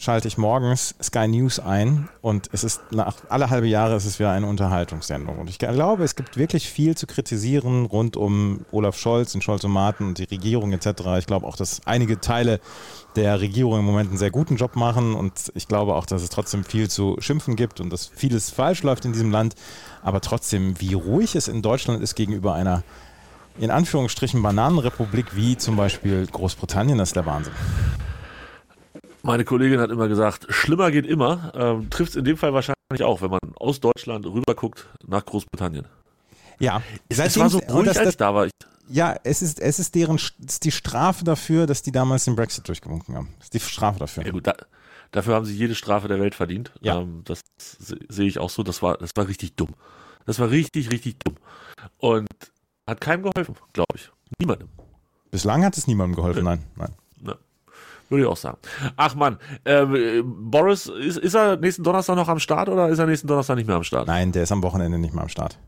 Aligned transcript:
schalte 0.00 0.28
ich 0.28 0.38
morgens 0.38 0.94
Sky 1.02 1.28
News 1.28 1.60
ein 1.60 2.08
und 2.22 2.48
es 2.52 2.64
ist 2.64 2.80
nach 2.90 3.14
alle 3.28 3.50
halbe 3.50 3.66
Jahre 3.66 3.96
ist 3.96 4.06
es 4.06 4.18
wieder 4.18 4.30
eine 4.30 4.46
Unterhaltungssendung. 4.46 5.38
Und 5.38 5.50
ich 5.50 5.58
glaube, 5.58 6.04
es 6.04 6.16
gibt 6.16 6.38
wirklich 6.38 6.70
viel 6.70 6.96
zu 6.96 7.06
kritisieren 7.06 7.84
rund 7.84 8.16
um 8.16 8.64
Olaf 8.72 8.96
Scholz 8.96 9.34
und 9.34 9.44
Scholz-Omaten 9.44 10.06
und 10.06 10.18
die 10.18 10.24
Regierung 10.24 10.72
etc. 10.72 11.02
Ich 11.18 11.26
glaube 11.26 11.46
auch, 11.46 11.54
dass 11.54 11.82
einige 11.84 12.18
Teile 12.18 12.60
der 13.14 13.42
Regierung 13.42 13.80
im 13.80 13.84
Moment 13.84 14.08
einen 14.08 14.18
sehr 14.18 14.30
guten 14.30 14.56
Job 14.56 14.74
machen 14.74 15.14
und 15.14 15.52
ich 15.54 15.68
glaube 15.68 15.94
auch, 15.94 16.06
dass 16.06 16.22
es 16.22 16.30
trotzdem 16.30 16.64
viel 16.64 16.88
zu 16.88 17.16
schimpfen 17.18 17.54
gibt 17.54 17.78
und 17.78 17.90
dass 17.90 18.06
vieles 18.06 18.48
falsch 18.48 18.82
läuft 18.82 19.04
in 19.04 19.12
diesem 19.12 19.30
Land. 19.30 19.54
Aber 20.02 20.22
trotzdem, 20.22 20.80
wie 20.80 20.94
ruhig 20.94 21.34
es 21.34 21.46
in 21.46 21.60
Deutschland 21.60 22.02
ist 22.02 22.14
gegenüber 22.14 22.54
einer 22.54 22.84
in 23.58 23.70
Anführungsstrichen 23.70 24.42
Bananenrepublik 24.42 25.36
wie 25.36 25.58
zum 25.58 25.76
Beispiel 25.76 26.26
Großbritannien, 26.26 26.96
das 26.96 27.10
ist 27.10 27.16
der 27.16 27.26
Wahnsinn. 27.26 27.52
Meine 29.22 29.44
Kollegin 29.44 29.80
hat 29.80 29.90
immer 29.90 30.08
gesagt, 30.08 30.46
schlimmer 30.48 30.90
geht 30.90 31.06
immer. 31.06 31.52
Ähm, 31.54 31.90
Trifft 31.90 32.10
es 32.10 32.16
in 32.16 32.24
dem 32.24 32.36
Fall 32.36 32.52
wahrscheinlich 32.54 33.02
auch, 33.02 33.20
wenn 33.22 33.30
man 33.30 33.40
aus 33.56 33.80
Deutschland 33.80 34.26
rüber 34.26 34.54
guckt 34.54 34.86
nach 35.06 35.24
Großbritannien. 35.24 35.86
Ja, 36.58 36.82
Es 37.08 37.18
seitdem- 37.18 37.42
war 37.42 37.50
so 37.50 37.58
ruhig, 37.58 37.86
das- 37.86 37.96
das- 37.98 38.16
da 38.16 38.34
war. 38.34 38.46
Ich, 38.46 38.52
Ja, 38.88 39.14
es 39.22 39.40
ist, 39.42 39.60
es 39.60 39.78
ist 39.78 39.94
deren 39.94 40.16
es 40.16 40.32
ist 40.40 40.64
die 40.64 40.72
Strafe 40.72 41.24
dafür, 41.24 41.66
dass 41.66 41.82
die 41.82 41.92
damals 41.92 42.24
den 42.24 42.34
Brexit 42.34 42.66
durchgewunken 42.66 43.14
haben. 43.16 43.28
Das 43.38 43.46
ist 43.46 43.54
die 43.54 43.60
Strafe 43.60 43.98
dafür. 44.00 44.24
ja 44.26 44.32
gut, 44.32 44.46
da, 44.46 44.54
dafür 45.12 45.34
haben 45.36 45.44
sie 45.44 45.54
jede 45.54 45.74
Strafe 45.76 46.08
der 46.08 46.18
Welt 46.18 46.34
verdient. 46.34 46.72
Ja. 46.80 47.00
Ähm, 47.00 47.22
das 47.24 47.40
se- 47.58 47.98
sehe 48.08 48.26
ich 48.26 48.38
auch 48.38 48.50
so. 48.50 48.62
Das 48.62 48.82
war, 48.82 48.96
das 48.98 49.10
war 49.14 49.28
richtig 49.28 49.54
dumm. 49.54 49.70
Das 50.26 50.38
war 50.40 50.50
richtig, 50.50 50.90
richtig 50.90 51.18
dumm. 51.20 51.36
Und 51.98 52.26
hat 52.88 53.00
keinem 53.00 53.22
geholfen, 53.22 53.54
glaube 53.72 53.94
ich. 53.94 54.10
Niemandem. 54.40 54.68
Bislang 55.30 55.64
hat 55.64 55.76
es 55.78 55.86
niemandem 55.86 56.16
geholfen, 56.16 56.44
nein, 56.44 56.64
nein. 56.76 56.92
Würde 58.10 58.24
ich 58.24 58.28
auch 58.28 58.36
sagen. 58.36 58.58
Ach 58.96 59.14
man, 59.14 59.38
äh, 59.64 60.22
Boris, 60.22 60.86
ist, 60.86 61.16
ist 61.16 61.34
er 61.34 61.56
nächsten 61.56 61.84
Donnerstag 61.84 62.16
noch 62.16 62.28
am 62.28 62.40
Start 62.40 62.68
oder 62.68 62.88
ist 62.88 62.98
er 62.98 63.06
nächsten 63.06 63.28
Donnerstag 63.28 63.56
nicht 63.56 63.68
mehr 63.68 63.76
am 63.76 63.84
Start? 63.84 64.08
Nein, 64.08 64.32
der 64.32 64.42
ist 64.42 64.52
am 64.52 64.62
Wochenende 64.62 64.98
nicht 64.98 65.14
mehr 65.14 65.22
am 65.22 65.28
Start. 65.28 65.58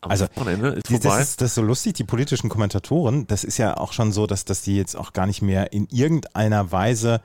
Am 0.00 0.10
also, 0.10 0.26
Wochenende 0.34 0.68
ist 0.68 0.88
vorbei. 0.88 1.08
das, 1.08 1.20
ist, 1.20 1.40
das 1.40 1.50
ist 1.50 1.54
so 1.54 1.62
lustig, 1.62 1.94
die 1.94 2.04
politischen 2.04 2.48
Kommentatoren, 2.48 3.26
das 3.26 3.44
ist 3.44 3.58
ja 3.58 3.76
auch 3.76 3.92
schon 3.92 4.10
so, 4.10 4.26
dass, 4.26 4.46
dass 4.46 4.62
die 4.62 4.76
jetzt 4.76 4.96
auch 4.96 5.12
gar 5.12 5.26
nicht 5.26 5.42
mehr 5.42 5.72
in 5.72 5.86
irgendeiner 5.90 6.72
Weise 6.72 7.20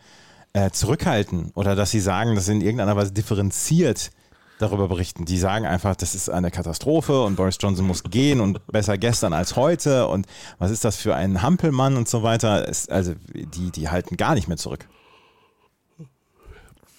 äh, 0.54 0.70
zurückhalten 0.72 1.52
oder 1.56 1.76
dass 1.76 1.92
sie 1.92 2.00
sagen, 2.02 2.36
dass 2.36 2.46
sie 2.46 2.54
in 2.54 2.62
irgendeiner 2.62 2.96
Weise 2.98 3.14
differenziert 3.14 4.12
darüber 4.60 4.88
berichten. 4.88 5.26
Die 5.26 5.38
sagen 5.38 5.66
einfach, 5.66 5.96
das 5.96 6.14
ist 6.14 6.30
eine 6.30 6.52
Katastrophe 6.52 7.24
und 7.24 7.36
Boris 7.36 7.58
Johnson 7.60 7.88
muss 7.88 8.04
gehen 8.04 8.42
und 8.42 8.66
besser 8.68 8.98
gestern 8.98 9.34
als 9.34 9.56
heute 9.56 10.08
und 10.08 10.28
was 10.60 10.70
ist 10.70 10.86
das 10.86 10.98
für 10.98 11.16
ein 11.16 11.42
Hampelmann 11.42 11.98
und 11.98 12.08
so 12.08 12.22
weiter. 12.22 12.68
Es, 12.68 12.88
also 12.90 13.16
die, 13.34 13.72
die 13.72 13.90
halten 13.90 14.18
gar 14.18 14.36
nicht 14.36 14.48
mehr 14.48 14.58
zurück. 14.58 14.88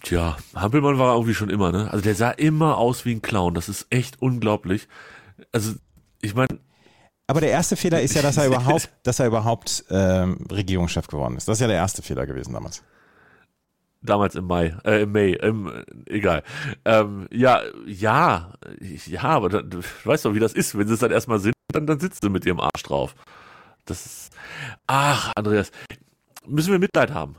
Tja, 0.03 0.37
Hampelmann 0.55 0.99
war 0.99 1.15
irgendwie 1.15 1.35
schon 1.35 1.51
immer, 1.51 1.73
ne? 1.73 1.91
Also 1.91 2.03
der 2.03 2.15
sah 2.15 2.31
immer 2.31 2.79
aus 2.79 3.05
wie 3.05 3.15
ein 3.15 3.23
Clown. 3.23 3.55
Das 3.55 3.69
ist 3.69 3.87
echt 3.91 4.21
unglaublich. 4.23 4.89
Also, 5.53 5.75
ich 6.23 6.35
meine, 6.35 6.59
Aber 7.27 7.41
der 7.41 7.51
erste 7.51 7.77
Fehler 7.77 8.01
ist 8.01 8.15
ja, 8.15 8.23
dass 8.23 8.39
er 8.39 8.47
überhaupt, 8.49 8.89
dass 9.03 9.21
er 9.21 9.27
überhaupt 9.27 9.85
ähm, 9.91 10.47
Regierungschef 10.51 11.07
geworden 11.07 11.37
ist. 11.37 11.49
Das 11.49 11.59
ist 11.59 11.61
ja 11.61 11.67
der 11.67 11.77
erste 11.77 12.01
Fehler 12.03 12.27
gewesen 12.27 12.55
damals. 12.55 12.83
Damals 14.03 14.35
im 14.35 14.47
Mai, 14.47 14.77
äh, 14.85 15.03
im 15.03 15.13
Mai, 15.13 15.31
im, 15.33 15.67
äh, 15.69 15.85
egal. 16.07 16.43
Ähm, 16.85 17.29
ja, 17.31 17.63
ja, 17.87 18.53
ja, 18.81 19.23
aber 19.23 19.49
dann, 19.49 19.71
du 19.71 19.81
weißt 20.05 20.25
doch, 20.25 20.35
wie 20.35 20.41
das 20.41 20.53
ist. 20.53 20.77
Wenn 20.77 20.89
sie 20.89 20.95
es 20.95 21.01
dann 21.01 21.11
erstmal 21.11 21.39
sind, 21.39 21.55
dann, 21.73 21.87
dann 21.87 22.01
sitzt 22.01 22.23
sie 22.23 22.31
mit 22.31 22.45
ihrem 22.47 22.61
Arsch 22.61 22.83
drauf. 22.83 23.15
Das 23.85 24.07
ist, 24.07 24.33
ach, 24.87 25.33
Andreas, 25.37 25.71
müssen 26.47 26.73
wir 26.73 26.79
Mitleid 26.79 27.13
haben. 27.13 27.37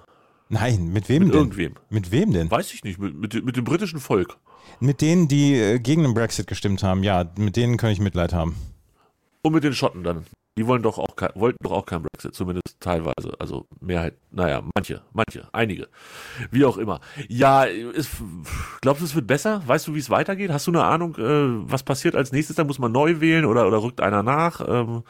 Nein, 0.50 0.88
mit 0.92 1.08
wem 1.08 1.24
Mit 1.24 1.34
denn? 1.34 1.40
irgendwem. 1.40 1.76
Mit 1.90 2.12
wem 2.12 2.34
denn? 2.34 2.52
Weiß 2.52 2.74
ich 2.74 2.84
nicht, 2.84 3.00
mit, 3.00 3.16
mit, 3.16 3.46
mit 3.46 3.56
dem 3.56 3.64
britischen 3.64 4.00
Volk. 4.00 4.38
Mit 4.80 5.02
denen, 5.02 5.28
die 5.28 5.56
äh, 5.56 5.80
gegen 5.80 6.04
den 6.04 6.14
Brexit 6.14 6.48
gestimmt 6.48 6.84
haben. 6.84 7.04
Ja, 7.04 7.26
mit 7.38 7.56
denen 7.56 7.78
kann 7.78 7.92
ich 7.92 8.00
Mitleid 8.00 8.34
haben. 8.34 8.56
Und 9.44 9.54
mit 9.54 9.64
den 9.64 9.74
Schotten 9.74 10.04
dann. 10.04 10.26
Die 10.58 10.68
wollen 10.68 10.84
doch 10.84 10.98
auch 10.98 11.16
kein, 11.16 11.30
wollten 11.36 11.58
doch 11.64 11.72
auch 11.72 11.86
keinen 11.86 12.04
Brexit, 12.04 12.36
zumindest 12.36 12.76
teilweise. 12.82 13.34
Also 13.40 13.68
Mehrheit, 13.80 14.16
naja, 14.32 14.62
manche, 14.76 15.02
manche, 15.14 15.48
einige. 15.54 15.88
Wie 16.52 16.66
auch 16.66 16.78
immer. 16.78 17.00
Ja, 17.30 17.64
ist, 17.64 18.10
glaubst 18.82 19.02
du, 19.02 19.06
es 19.06 19.16
wird 19.16 19.28
besser? 19.28 19.62
Weißt 19.66 19.88
du, 19.88 19.96
wie 19.96 20.00
es 20.00 20.10
weitergeht? 20.10 20.52
Hast 20.52 20.68
du 20.68 20.72
eine 20.72 20.84
Ahnung, 20.84 21.16
äh, 21.16 21.72
was 21.72 21.84
passiert 21.84 22.16
als 22.16 22.34
nächstes? 22.34 22.58
Da 22.58 22.66
muss 22.66 22.80
man 22.80 22.92
neu 22.92 23.22
wählen 23.22 23.46
oder, 23.46 23.66
oder 23.66 23.82
rückt 23.82 24.02
einer 24.02 24.24
nach? 24.24 24.60
Ähm, 24.68 25.04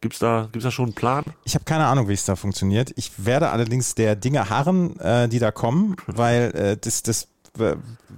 gibt's 0.00 0.18
da, 0.18 0.48
gibt's 0.50 0.64
da 0.64 0.70
schon 0.70 0.86
einen 0.86 0.94
Plan? 0.94 1.24
Ich 1.44 1.54
habe 1.54 1.66
keine 1.66 1.86
Ahnung, 1.86 2.08
wie 2.08 2.14
es 2.14 2.24
da 2.24 2.34
funktioniert. 2.34 2.92
Ich 2.96 3.24
werde 3.24 3.50
allerdings 3.50 3.94
der 3.94 4.16
Dinge 4.16 4.48
harren, 4.48 4.98
äh, 5.00 5.28
die 5.28 5.40
da 5.40 5.50
kommen, 5.50 5.96
weil 6.06 6.52
äh, 6.54 6.76
das, 6.78 7.02
das 7.02 7.28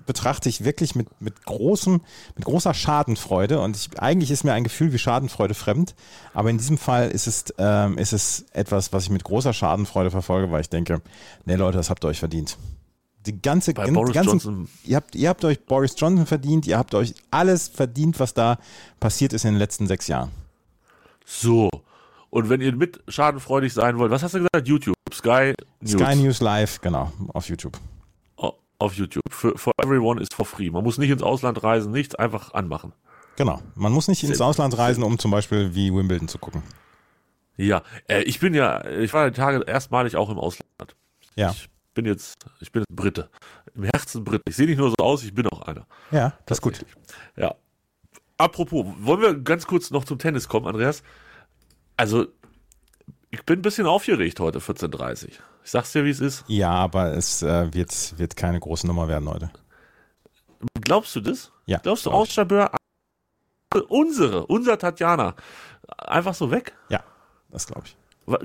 betrachte 0.06 0.48
ich 0.48 0.64
wirklich 0.64 0.94
mit, 0.94 1.08
mit 1.20 1.44
großem, 1.44 2.00
mit 2.36 2.44
großer 2.44 2.74
Schadenfreude. 2.74 3.60
Und 3.60 3.76
ich, 3.76 4.00
eigentlich 4.00 4.30
ist 4.30 4.44
mir 4.44 4.52
ein 4.52 4.64
Gefühl 4.64 4.92
wie 4.92 4.98
Schadenfreude 4.98 5.54
fremd. 5.54 5.94
Aber 6.34 6.50
in 6.50 6.58
diesem 6.58 6.78
Fall 6.78 7.10
ist 7.10 7.26
es, 7.26 7.44
ähm, 7.58 7.98
ist 7.98 8.12
es 8.12 8.46
etwas, 8.52 8.92
was 8.92 9.04
ich 9.04 9.10
mit 9.10 9.24
großer 9.24 9.52
Schadenfreude 9.52 10.10
verfolge, 10.10 10.50
weil 10.50 10.60
ich 10.60 10.70
denke, 10.70 11.00
nee 11.44 11.56
Leute, 11.56 11.76
das 11.76 11.90
habt 11.90 12.04
ihr 12.04 12.08
euch 12.08 12.18
verdient. 12.18 12.56
Die 13.26 13.42
ganze, 13.42 13.74
Bei 13.74 13.90
Boris 13.90 14.14
ganzen, 14.14 14.30
Johnson. 14.30 14.68
Ihr 14.84 14.96
habt, 14.96 15.14
ihr 15.14 15.28
habt 15.28 15.44
euch 15.44 15.60
Boris 15.66 15.94
Johnson 15.96 16.24
verdient, 16.26 16.66
ihr 16.66 16.78
habt 16.78 16.94
euch 16.94 17.14
alles 17.30 17.68
verdient, 17.68 18.18
was 18.20 18.32
da 18.32 18.58
passiert 19.00 19.32
ist 19.32 19.44
in 19.44 19.52
den 19.52 19.58
letzten 19.58 19.86
sechs 19.86 20.06
Jahren. 20.06 20.30
So. 21.26 21.68
Und 22.30 22.48
wenn 22.48 22.60
ihr 22.60 22.74
mit 22.74 23.00
schadenfreudig 23.08 23.72
sein 23.72 23.98
wollt, 23.98 24.10
was 24.10 24.22
hast 24.22 24.34
du 24.34 24.38
gesagt? 24.38 24.68
YouTube, 24.68 24.94
Sky 25.12 25.52
News. 25.80 25.92
Sky 25.92 26.16
News 26.16 26.40
Live, 26.40 26.80
genau, 26.80 27.12
auf 27.34 27.48
YouTube. 27.48 27.78
Auf 28.78 28.94
YouTube. 28.94 29.22
For, 29.30 29.56
for 29.58 29.72
everyone 29.82 30.20
is 30.20 30.28
for 30.32 30.46
free. 30.46 30.70
Man 30.70 30.84
muss 30.84 30.98
nicht 30.98 31.10
ins 31.10 31.22
Ausland 31.22 31.62
reisen, 31.62 31.90
nichts, 31.92 32.14
einfach 32.14 32.54
anmachen. 32.54 32.92
Genau. 33.36 33.62
Man 33.74 33.92
muss 33.92 34.08
nicht 34.08 34.22
ins 34.24 34.40
Ausland 34.40 34.76
reisen, 34.76 35.02
um 35.02 35.18
zum 35.18 35.30
Beispiel 35.30 35.74
wie 35.74 35.92
Wimbledon 35.94 36.28
zu 36.28 36.38
gucken. 36.38 36.62
Ja, 37.56 37.82
äh, 38.08 38.22
ich 38.22 38.40
bin 38.40 38.54
ja, 38.54 38.84
ich 38.86 39.12
war 39.12 39.30
die 39.30 39.36
Tage 39.36 39.64
erstmalig 39.64 40.16
auch 40.16 40.30
im 40.30 40.38
Ausland. 40.38 40.96
Ja. 41.34 41.50
Ich 41.50 41.68
bin 41.94 42.06
jetzt, 42.06 42.34
ich 42.60 42.70
bin 42.70 42.84
Brite. 42.88 43.30
Im 43.74 43.84
Herzen 43.84 44.24
Brite. 44.24 44.42
Ich 44.48 44.56
sehe 44.56 44.66
nicht 44.66 44.78
nur 44.78 44.90
so 44.90 44.96
aus, 44.98 45.24
ich 45.24 45.34
bin 45.34 45.46
auch 45.48 45.62
einer. 45.62 45.86
Ja, 46.12 46.34
das 46.46 46.58
ist 46.58 46.62
gut. 46.62 46.84
Ja. 47.36 47.54
Apropos, 48.36 48.86
wollen 49.00 49.20
wir 49.20 49.34
ganz 49.34 49.66
kurz 49.66 49.90
noch 49.90 50.04
zum 50.04 50.18
Tennis 50.18 50.48
kommen, 50.48 50.66
Andreas? 50.66 51.02
Also, 51.96 52.26
ich 53.30 53.44
bin 53.44 53.58
ein 53.58 53.62
bisschen 53.62 53.86
aufgeregt 53.86 54.40
heute, 54.40 54.58
14.30 54.58 55.28
Ich 55.28 55.38
sag's 55.64 55.92
dir, 55.92 56.04
wie 56.04 56.10
es 56.10 56.20
ist. 56.20 56.44
Ja, 56.48 56.70
aber 56.70 57.12
es 57.16 57.42
äh, 57.42 57.72
wird, 57.72 58.18
wird 58.18 58.36
keine 58.36 58.58
große 58.60 58.86
Nummer 58.86 59.08
werden 59.08 59.28
heute. 59.28 59.50
Glaubst 60.80 61.14
du 61.16 61.20
das? 61.20 61.52
Ja. 61.66 61.78
Glaubst 61.78 62.06
du, 62.06 62.10
glaub 62.10 62.22
ich. 62.24 62.28
Aussterbör, 62.30 62.70
unsere, 63.88 64.46
unser 64.46 64.78
Tatjana, 64.78 65.34
einfach 65.98 66.34
so 66.34 66.50
weg? 66.50 66.72
Ja, 66.88 67.04
das 67.50 67.66
glaube 67.66 67.84
ich. 67.86 67.96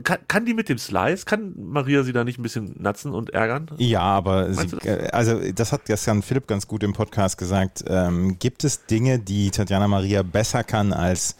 Kann, 0.03 0.19
kann 0.29 0.45
die 0.45 0.53
mit 0.53 0.69
dem 0.69 0.77
Slice, 0.77 1.25
kann 1.25 1.53
Maria 1.57 2.03
sie 2.03 2.13
da 2.13 2.23
nicht 2.23 2.39
ein 2.39 2.43
bisschen 2.43 2.73
natzen 2.79 3.13
und 3.13 3.31
ärgern? 3.31 3.69
Ja, 3.77 4.01
aber 4.01 4.53
sie, 4.53 4.67
das? 4.67 4.85
äh, 4.85 5.09
also 5.11 5.41
das 5.51 5.73
hat 5.73 5.85
gestern 5.85 6.21
Philipp 6.21 6.47
ganz 6.47 6.67
gut 6.67 6.83
im 6.83 6.93
Podcast 6.93 7.37
gesagt. 7.37 7.83
Ähm, 7.87 8.39
gibt 8.39 8.63
es 8.63 8.85
Dinge, 8.85 9.19
die 9.19 9.51
Tatjana 9.51 9.89
Maria 9.89 10.23
besser 10.23 10.63
kann 10.63 10.93
als 10.93 11.35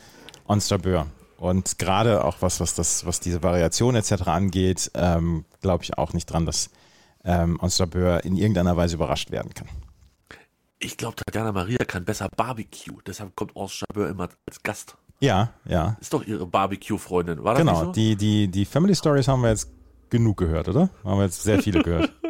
Onsterbeur? 0.45 1.07
Und 1.44 1.78
gerade 1.78 2.24
auch 2.24 2.38
was, 2.40 2.62
was 2.62 2.74
das, 2.74 3.06
was 3.06 3.19
diese 3.19 3.44
Variation 3.44 3.95
etc. 3.95 4.28
angeht, 4.28 4.90
ähm, 4.94 5.44
glaube 5.60 5.84
ich 5.84 5.98
auch 5.98 6.13
nicht 6.13 6.25
dran, 6.28 6.45
dass 6.45 6.69
ähm, 7.25 7.60
Onsterbeur 7.62 8.24
in 8.24 8.38
irgendeiner 8.38 8.78
Weise 8.78 8.95
überrascht 8.95 9.30
werden 9.30 9.54
kann. 9.54 9.68
Ich 10.80 10.95
glaube, 10.95 11.18
Tatjana 11.18 11.51
Maria 11.51 11.84
kann 11.86 12.06
besser 12.06 12.30
Barbecue. 12.34 13.01
Deshalb 13.06 13.36
kommt 13.36 13.57
Ange 13.57 13.68
Chabert 13.68 14.12
immer 14.12 14.30
als 14.48 14.63
Gast. 14.63 14.95
Ja, 15.19 15.50
ja. 15.66 15.98
Ist 16.00 16.13
doch 16.13 16.25
ihre 16.25 16.48
Barbecue-Freundin. 16.48 17.44
War 17.44 17.56
das 17.56 17.60
Genau, 17.60 17.74
nicht 17.74 17.86
so? 17.88 17.92
die, 17.92 18.16
die, 18.16 18.48
die 18.48 18.63
Family 18.63 18.95
Stories 18.95 19.28
haben 19.28 19.42
wir 19.42 19.50
jetzt 19.50 19.68
genug 20.13 20.38
gehört, 20.38 20.69
oder? 20.69 20.89
Haben 21.04 21.18
wir 21.18 21.25
jetzt 21.25 21.44
sehr 21.44 21.62
viele 21.62 21.83
gehört. 21.83 22.12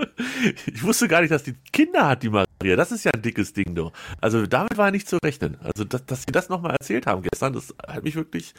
Ich 0.65 0.83
wusste 0.83 1.07
gar 1.07 1.21
nicht, 1.21 1.31
dass 1.31 1.43
die 1.43 1.55
Kinder 1.71 2.07
hat, 2.07 2.21
die 2.21 2.29
Maria. 2.29 2.75
Das 2.75 2.91
ist 2.91 3.03
ja 3.03 3.11
ein 3.11 3.21
dickes 3.21 3.53
Ding, 3.53 3.75
du. 3.75 3.91
Also 4.21 4.45
damit 4.45 4.77
war 4.77 4.91
nicht 4.91 5.07
zu 5.07 5.17
rechnen. 5.23 5.57
Also, 5.61 5.85
dass, 5.85 6.05
dass 6.05 6.23
sie 6.23 6.31
das 6.31 6.49
nochmal 6.49 6.75
erzählt 6.79 7.07
haben 7.07 7.23
gestern, 7.23 7.53
das 7.53 7.73
hat 7.85 8.03
mich 8.03 8.15
wirklich, 8.15 8.53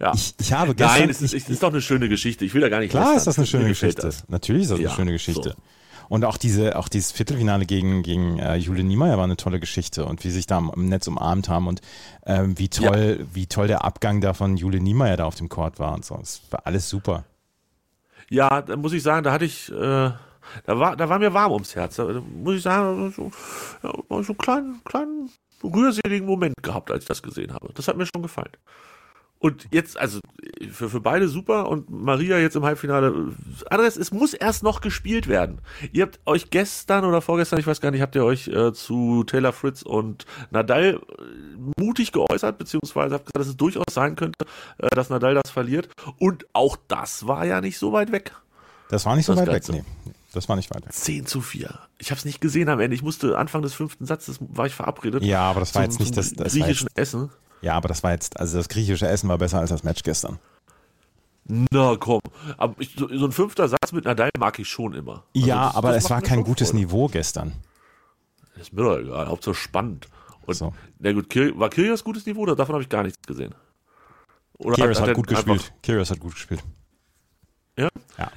ja. 0.00 0.12
Ich, 0.14 0.34
ich 0.40 0.52
habe 0.52 0.74
gestern. 0.74 1.00
Nein, 1.00 1.10
es 1.10 1.22
ist, 1.22 1.34
es 1.34 1.48
ist 1.48 1.62
doch 1.62 1.70
eine 1.70 1.80
schöne 1.80 2.08
Geschichte. 2.08 2.44
Ich 2.44 2.54
will 2.54 2.60
da 2.60 2.68
gar 2.68 2.80
nicht 2.80 2.90
klar 2.90 3.14
lästern. 3.14 3.18
ist 3.18 3.26
das 3.26 3.38
eine 3.38 3.46
schöne 3.46 3.68
Geschichte. 3.68 4.02
das. 4.02 4.28
Natürlich 4.28 4.62
ist 4.62 4.72
das 4.72 4.80
Ja, 4.80 4.88
eine 4.88 4.96
schöne 4.96 5.12
Geschichte. 5.12 5.54
Und 6.08 6.24
auch 6.24 6.36
diese, 6.36 6.76
auch 6.76 6.88
dieses 6.88 7.12
Viertelfinale 7.12 7.66
gegen, 7.66 8.02
gegen 8.02 8.38
äh, 8.38 8.56
Jule 8.56 8.84
Niemeyer 8.84 9.16
war 9.16 9.24
eine 9.24 9.36
tolle 9.36 9.60
Geschichte 9.60 10.04
und 10.04 10.24
wie 10.24 10.28
sie 10.28 10.36
sich 10.36 10.46
da 10.46 10.58
im 10.58 10.88
Netz 10.88 11.06
umarmt 11.08 11.48
haben 11.48 11.66
und 11.66 11.80
ähm, 12.24 12.58
wie 12.58 12.68
toll, 12.68 13.18
ja. 13.20 13.26
wie 13.34 13.46
toll 13.46 13.66
der 13.66 13.84
Abgang 13.84 14.20
da 14.20 14.34
von 14.34 14.56
Jule 14.56 14.80
Niemeyer 14.80 15.16
da 15.16 15.24
auf 15.24 15.34
dem 15.34 15.48
Court 15.48 15.78
war 15.78 15.94
und 15.94 16.04
so. 16.04 16.16
Das 16.16 16.42
war 16.50 16.66
alles 16.66 16.88
super. 16.88 17.24
Ja, 18.30 18.62
da 18.62 18.76
muss 18.76 18.92
ich 18.92 19.02
sagen, 19.02 19.22
da 19.24 19.32
hatte 19.32 19.44
ich, 19.44 19.70
äh, 19.70 19.74
da 19.74 20.18
war, 20.66 20.96
da 20.96 21.08
war 21.08 21.18
mir 21.18 21.32
warm 21.32 21.52
ums 21.52 21.74
Herz. 21.74 21.96
Da 21.96 22.04
muss 22.20 22.56
ich 22.56 22.62
sagen, 22.62 23.12
so, 23.12 23.30
ja, 23.82 23.92
so 24.08 24.32
einen 24.32 24.38
kleinen, 24.38 24.84
kleinen 24.84 25.30
rührseligen 25.62 26.26
Moment 26.26 26.54
gehabt, 26.62 26.90
als 26.90 27.04
ich 27.04 27.08
das 27.08 27.22
gesehen 27.22 27.52
habe. 27.52 27.72
Das 27.74 27.88
hat 27.88 27.96
mir 27.96 28.06
schon 28.06 28.22
gefallen. 28.22 28.52
Und 29.38 29.68
jetzt, 29.70 29.98
also 29.98 30.20
für, 30.72 30.88
für 30.88 31.00
beide 31.00 31.28
super 31.28 31.68
und 31.68 31.90
Maria 31.90 32.38
jetzt 32.38 32.56
im 32.56 32.64
Halbfinale. 32.64 33.34
Andres, 33.70 33.96
es 33.96 34.10
muss 34.10 34.32
erst 34.32 34.62
noch 34.62 34.80
gespielt 34.80 35.28
werden. 35.28 35.60
Ihr 35.92 36.04
habt 36.04 36.18
euch 36.24 36.50
gestern 36.50 37.04
oder 37.04 37.20
vorgestern, 37.20 37.58
ich 37.58 37.66
weiß 37.66 37.80
gar 37.80 37.90
nicht, 37.90 38.00
habt 38.00 38.14
ihr 38.14 38.24
euch 38.24 38.48
äh, 38.48 38.72
zu 38.72 39.24
Taylor 39.24 39.52
Fritz 39.52 39.82
und 39.82 40.24
Nadal 40.50 40.94
äh, 40.94 41.80
mutig 41.80 42.12
geäußert, 42.12 42.56
beziehungsweise 42.56 43.14
habt 43.14 43.26
gesagt, 43.26 43.38
dass 43.38 43.48
es 43.48 43.56
durchaus 43.56 43.84
sein 43.90 44.16
könnte, 44.16 44.46
äh, 44.78 44.88
dass 44.90 45.10
Nadal 45.10 45.34
das 45.34 45.50
verliert. 45.50 45.88
Und 46.18 46.46
auch 46.54 46.76
das 46.88 47.26
war 47.26 47.44
ja 47.44 47.60
nicht 47.60 47.78
so 47.78 47.92
weit 47.92 48.12
weg. 48.12 48.32
Das 48.88 49.04
war 49.04 49.16
nicht 49.16 49.26
so 49.26 49.36
weit 49.36 49.46
Ganze. 49.46 49.74
weg, 49.74 49.84
nee. 50.04 50.12
Das 50.32 50.48
war 50.48 50.56
nicht 50.56 50.74
weit 50.74 50.84
weg. 50.84 50.92
10 50.92 51.26
zu 51.26 51.40
4. 51.40 51.78
Ich 51.98 52.10
habe 52.10 52.18
es 52.18 52.24
nicht 52.24 52.40
gesehen 52.40 52.68
am 52.68 52.80
Ende. 52.80 52.94
Ich 52.94 53.02
musste 53.02 53.38
Anfang 53.38 53.62
des 53.62 53.74
fünften 53.74 54.06
Satzes, 54.06 54.38
war 54.40 54.66
ich 54.66 54.74
verabredet. 54.74 55.22
Ja, 55.22 55.40
aber 55.42 55.60
das 55.60 55.74
war 55.74 55.82
jetzt 55.82 55.98
nicht 55.98 56.16
das, 56.16 56.32
das 56.32 56.52
griechischen 56.52 56.88
Essen. 56.94 57.30
Ja, 57.62 57.74
aber 57.74 57.88
das 57.88 58.02
war 58.02 58.12
jetzt, 58.12 58.38
also 58.38 58.58
das 58.58 58.68
griechische 58.68 59.06
Essen 59.08 59.28
war 59.28 59.38
besser 59.38 59.60
als 59.60 59.70
das 59.70 59.82
Match 59.82 60.02
gestern. 60.02 60.38
Na 61.48 61.96
komm, 61.96 62.20
aber 62.56 62.74
ich, 62.78 62.94
so, 62.96 63.08
so, 63.08 63.26
ein 63.26 63.32
fünfter 63.32 63.68
Satz 63.68 63.92
mit 63.92 64.04
Nadal 64.04 64.30
mag 64.38 64.58
ich 64.58 64.68
schon 64.68 64.94
immer. 64.94 65.24
Also 65.34 65.46
ja, 65.46 65.66
das, 65.66 65.76
aber 65.76 65.92
das 65.92 66.04
es 66.04 66.10
war 66.10 66.20
kein 66.20 66.42
gutes 66.42 66.70
Freude. 66.70 66.80
Niveau 66.80 67.06
gestern. 67.06 67.52
ist 68.60 68.72
mir 68.72 68.82
doch 68.82 68.98
egal, 68.98 69.28
Hauptsache 69.28 69.54
spannend. 69.54 70.08
Und, 70.44 70.54
so. 70.54 70.72
na 70.98 71.12
gut, 71.12 71.34
war 71.56 71.70
Kyrgios 71.70 72.02
gutes 72.02 72.26
Niveau 72.26 72.40
oder 72.40 72.56
davon 72.56 72.74
habe 72.74 72.82
ich 72.82 72.88
gar 72.88 73.04
nichts 73.04 73.18
gesehen? 73.26 73.54
Oder 74.58 74.74
Kyrgios 74.74 75.00
hat, 75.00 75.08
hat, 75.08 75.14
gut 75.14 75.28
gespielt. 75.28 75.72
Kyrgios 75.82 76.10
hat 76.10 76.18
gut 76.18 76.34
gespielt. 76.34 76.62
Ja? 77.78 77.88
ja. 78.18 78.30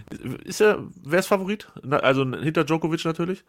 Ist 0.43 0.61
er, 0.61 0.83
wer 1.03 1.19
ist 1.19 1.27
Favorit? 1.27 1.71
Also 1.89 2.25
hinter 2.25 2.63
Djokovic 2.63 3.05
natürlich? 3.05 3.43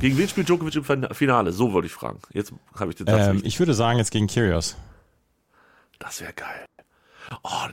Gegen 0.00 0.18
wen 0.18 0.28
spielt 0.28 0.48
Djokovic 0.48 0.76
im 0.76 1.14
Finale? 1.14 1.52
So 1.52 1.72
wollte 1.72 1.86
ich 1.86 1.92
fragen. 1.92 2.20
Jetzt 2.32 2.52
habe 2.74 2.90
ich 2.90 2.96
den 2.96 3.06
Satz 3.06 3.28
ähm, 3.28 3.40
Ich 3.44 3.58
würde 3.58 3.74
sagen, 3.74 3.98
jetzt 3.98 4.10
gegen 4.10 4.26
Kyrgios. 4.26 4.76
Das 5.98 6.20
wäre 6.20 6.32
geil. 6.34 6.66
Oh, 7.42 7.66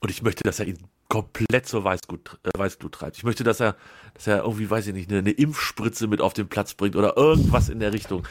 und 0.00 0.10
ich 0.10 0.22
möchte, 0.22 0.44
dass 0.44 0.60
er 0.60 0.66
ihn 0.66 0.78
komplett 1.08 1.66
zur 1.66 1.84
Weißglut, 1.84 2.38
äh, 2.44 2.58
Weißglut 2.58 2.92
treibt. 2.92 3.16
Ich 3.16 3.24
möchte, 3.24 3.44
dass 3.44 3.60
er, 3.60 3.76
dass 4.14 4.26
er 4.26 4.42
irgendwie, 4.44 4.70
weiß 4.70 4.86
ich 4.88 4.94
nicht, 4.94 5.10
eine, 5.10 5.18
eine, 5.18 5.30
Impfspritze 5.30 6.06
mit 6.06 6.20
auf 6.20 6.34
den 6.34 6.48
Platz 6.48 6.74
bringt 6.74 6.96
oder 6.96 7.16
irgendwas 7.16 7.68
in 7.68 7.80
der 7.80 7.92
Richtung. 7.92 8.26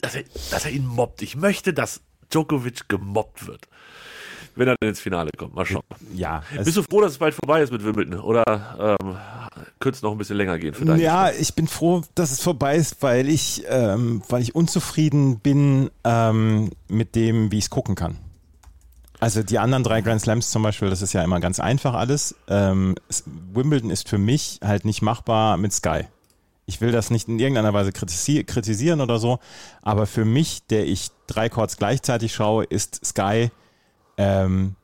Dass 0.00 0.14
er, 0.14 0.24
dass 0.50 0.64
er 0.64 0.70
ihn 0.70 0.86
mobbt. 0.86 1.22
Ich 1.22 1.36
möchte, 1.36 1.72
dass 1.72 2.02
Djokovic 2.30 2.88
gemobbt 2.88 3.46
wird 3.46 3.68
wenn 4.54 4.68
er 4.68 4.76
dann 4.78 4.90
ins 4.90 5.00
Finale 5.00 5.30
kommt. 5.36 5.54
Mal 5.54 5.64
schauen. 5.64 5.82
Ja. 6.14 6.42
Bist 6.62 6.76
du 6.76 6.82
froh, 6.82 7.00
dass 7.00 7.12
es 7.12 7.18
bald 7.18 7.34
vorbei 7.34 7.62
ist 7.62 7.72
mit 7.72 7.84
Wimbledon? 7.84 8.20
Oder 8.20 8.98
ähm, 9.00 9.16
könnte 9.80 9.96
es 9.96 10.02
noch 10.02 10.12
ein 10.12 10.18
bisschen 10.18 10.36
länger 10.36 10.58
gehen 10.58 10.74
für 10.74 10.84
dich? 10.84 11.02
Ja, 11.02 11.30
ich 11.30 11.54
bin 11.54 11.66
froh, 11.66 12.02
dass 12.14 12.32
es 12.32 12.40
vorbei 12.40 12.76
ist, 12.76 13.02
weil 13.02 13.28
ich, 13.28 13.64
ähm, 13.68 14.22
weil 14.28 14.42
ich 14.42 14.54
unzufrieden 14.54 15.38
bin 15.38 15.90
ähm, 16.04 16.70
mit 16.88 17.14
dem, 17.14 17.50
wie 17.50 17.58
ich 17.58 17.64
es 17.64 17.70
gucken 17.70 17.94
kann. 17.94 18.18
Also 19.20 19.42
die 19.44 19.60
anderen 19.60 19.84
drei 19.84 20.00
Grand 20.00 20.20
Slams 20.20 20.50
zum 20.50 20.64
Beispiel, 20.64 20.90
das 20.90 21.00
ist 21.00 21.12
ja 21.12 21.22
immer 21.22 21.38
ganz 21.38 21.60
einfach 21.60 21.94
alles. 21.94 22.34
Ähm, 22.48 22.96
Wimbledon 23.52 23.90
ist 23.90 24.08
für 24.08 24.18
mich 24.18 24.58
halt 24.64 24.84
nicht 24.84 25.00
machbar 25.00 25.56
mit 25.58 25.72
Sky. 25.72 26.06
Ich 26.66 26.80
will 26.80 26.90
das 26.90 27.10
nicht 27.10 27.28
in 27.28 27.38
irgendeiner 27.38 27.72
Weise 27.72 27.92
kritisieren 27.92 29.00
oder 29.00 29.18
so, 29.18 29.38
aber 29.80 30.06
für 30.06 30.24
mich, 30.24 30.66
der 30.66 30.86
ich 30.86 31.10
drei 31.28 31.48
Chords 31.48 31.76
gleichzeitig 31.76 32.34
schaue, 32.34 32.64
ist 32.64 33.04
Sky 33.04 33.50
ähm, 34.16 34.74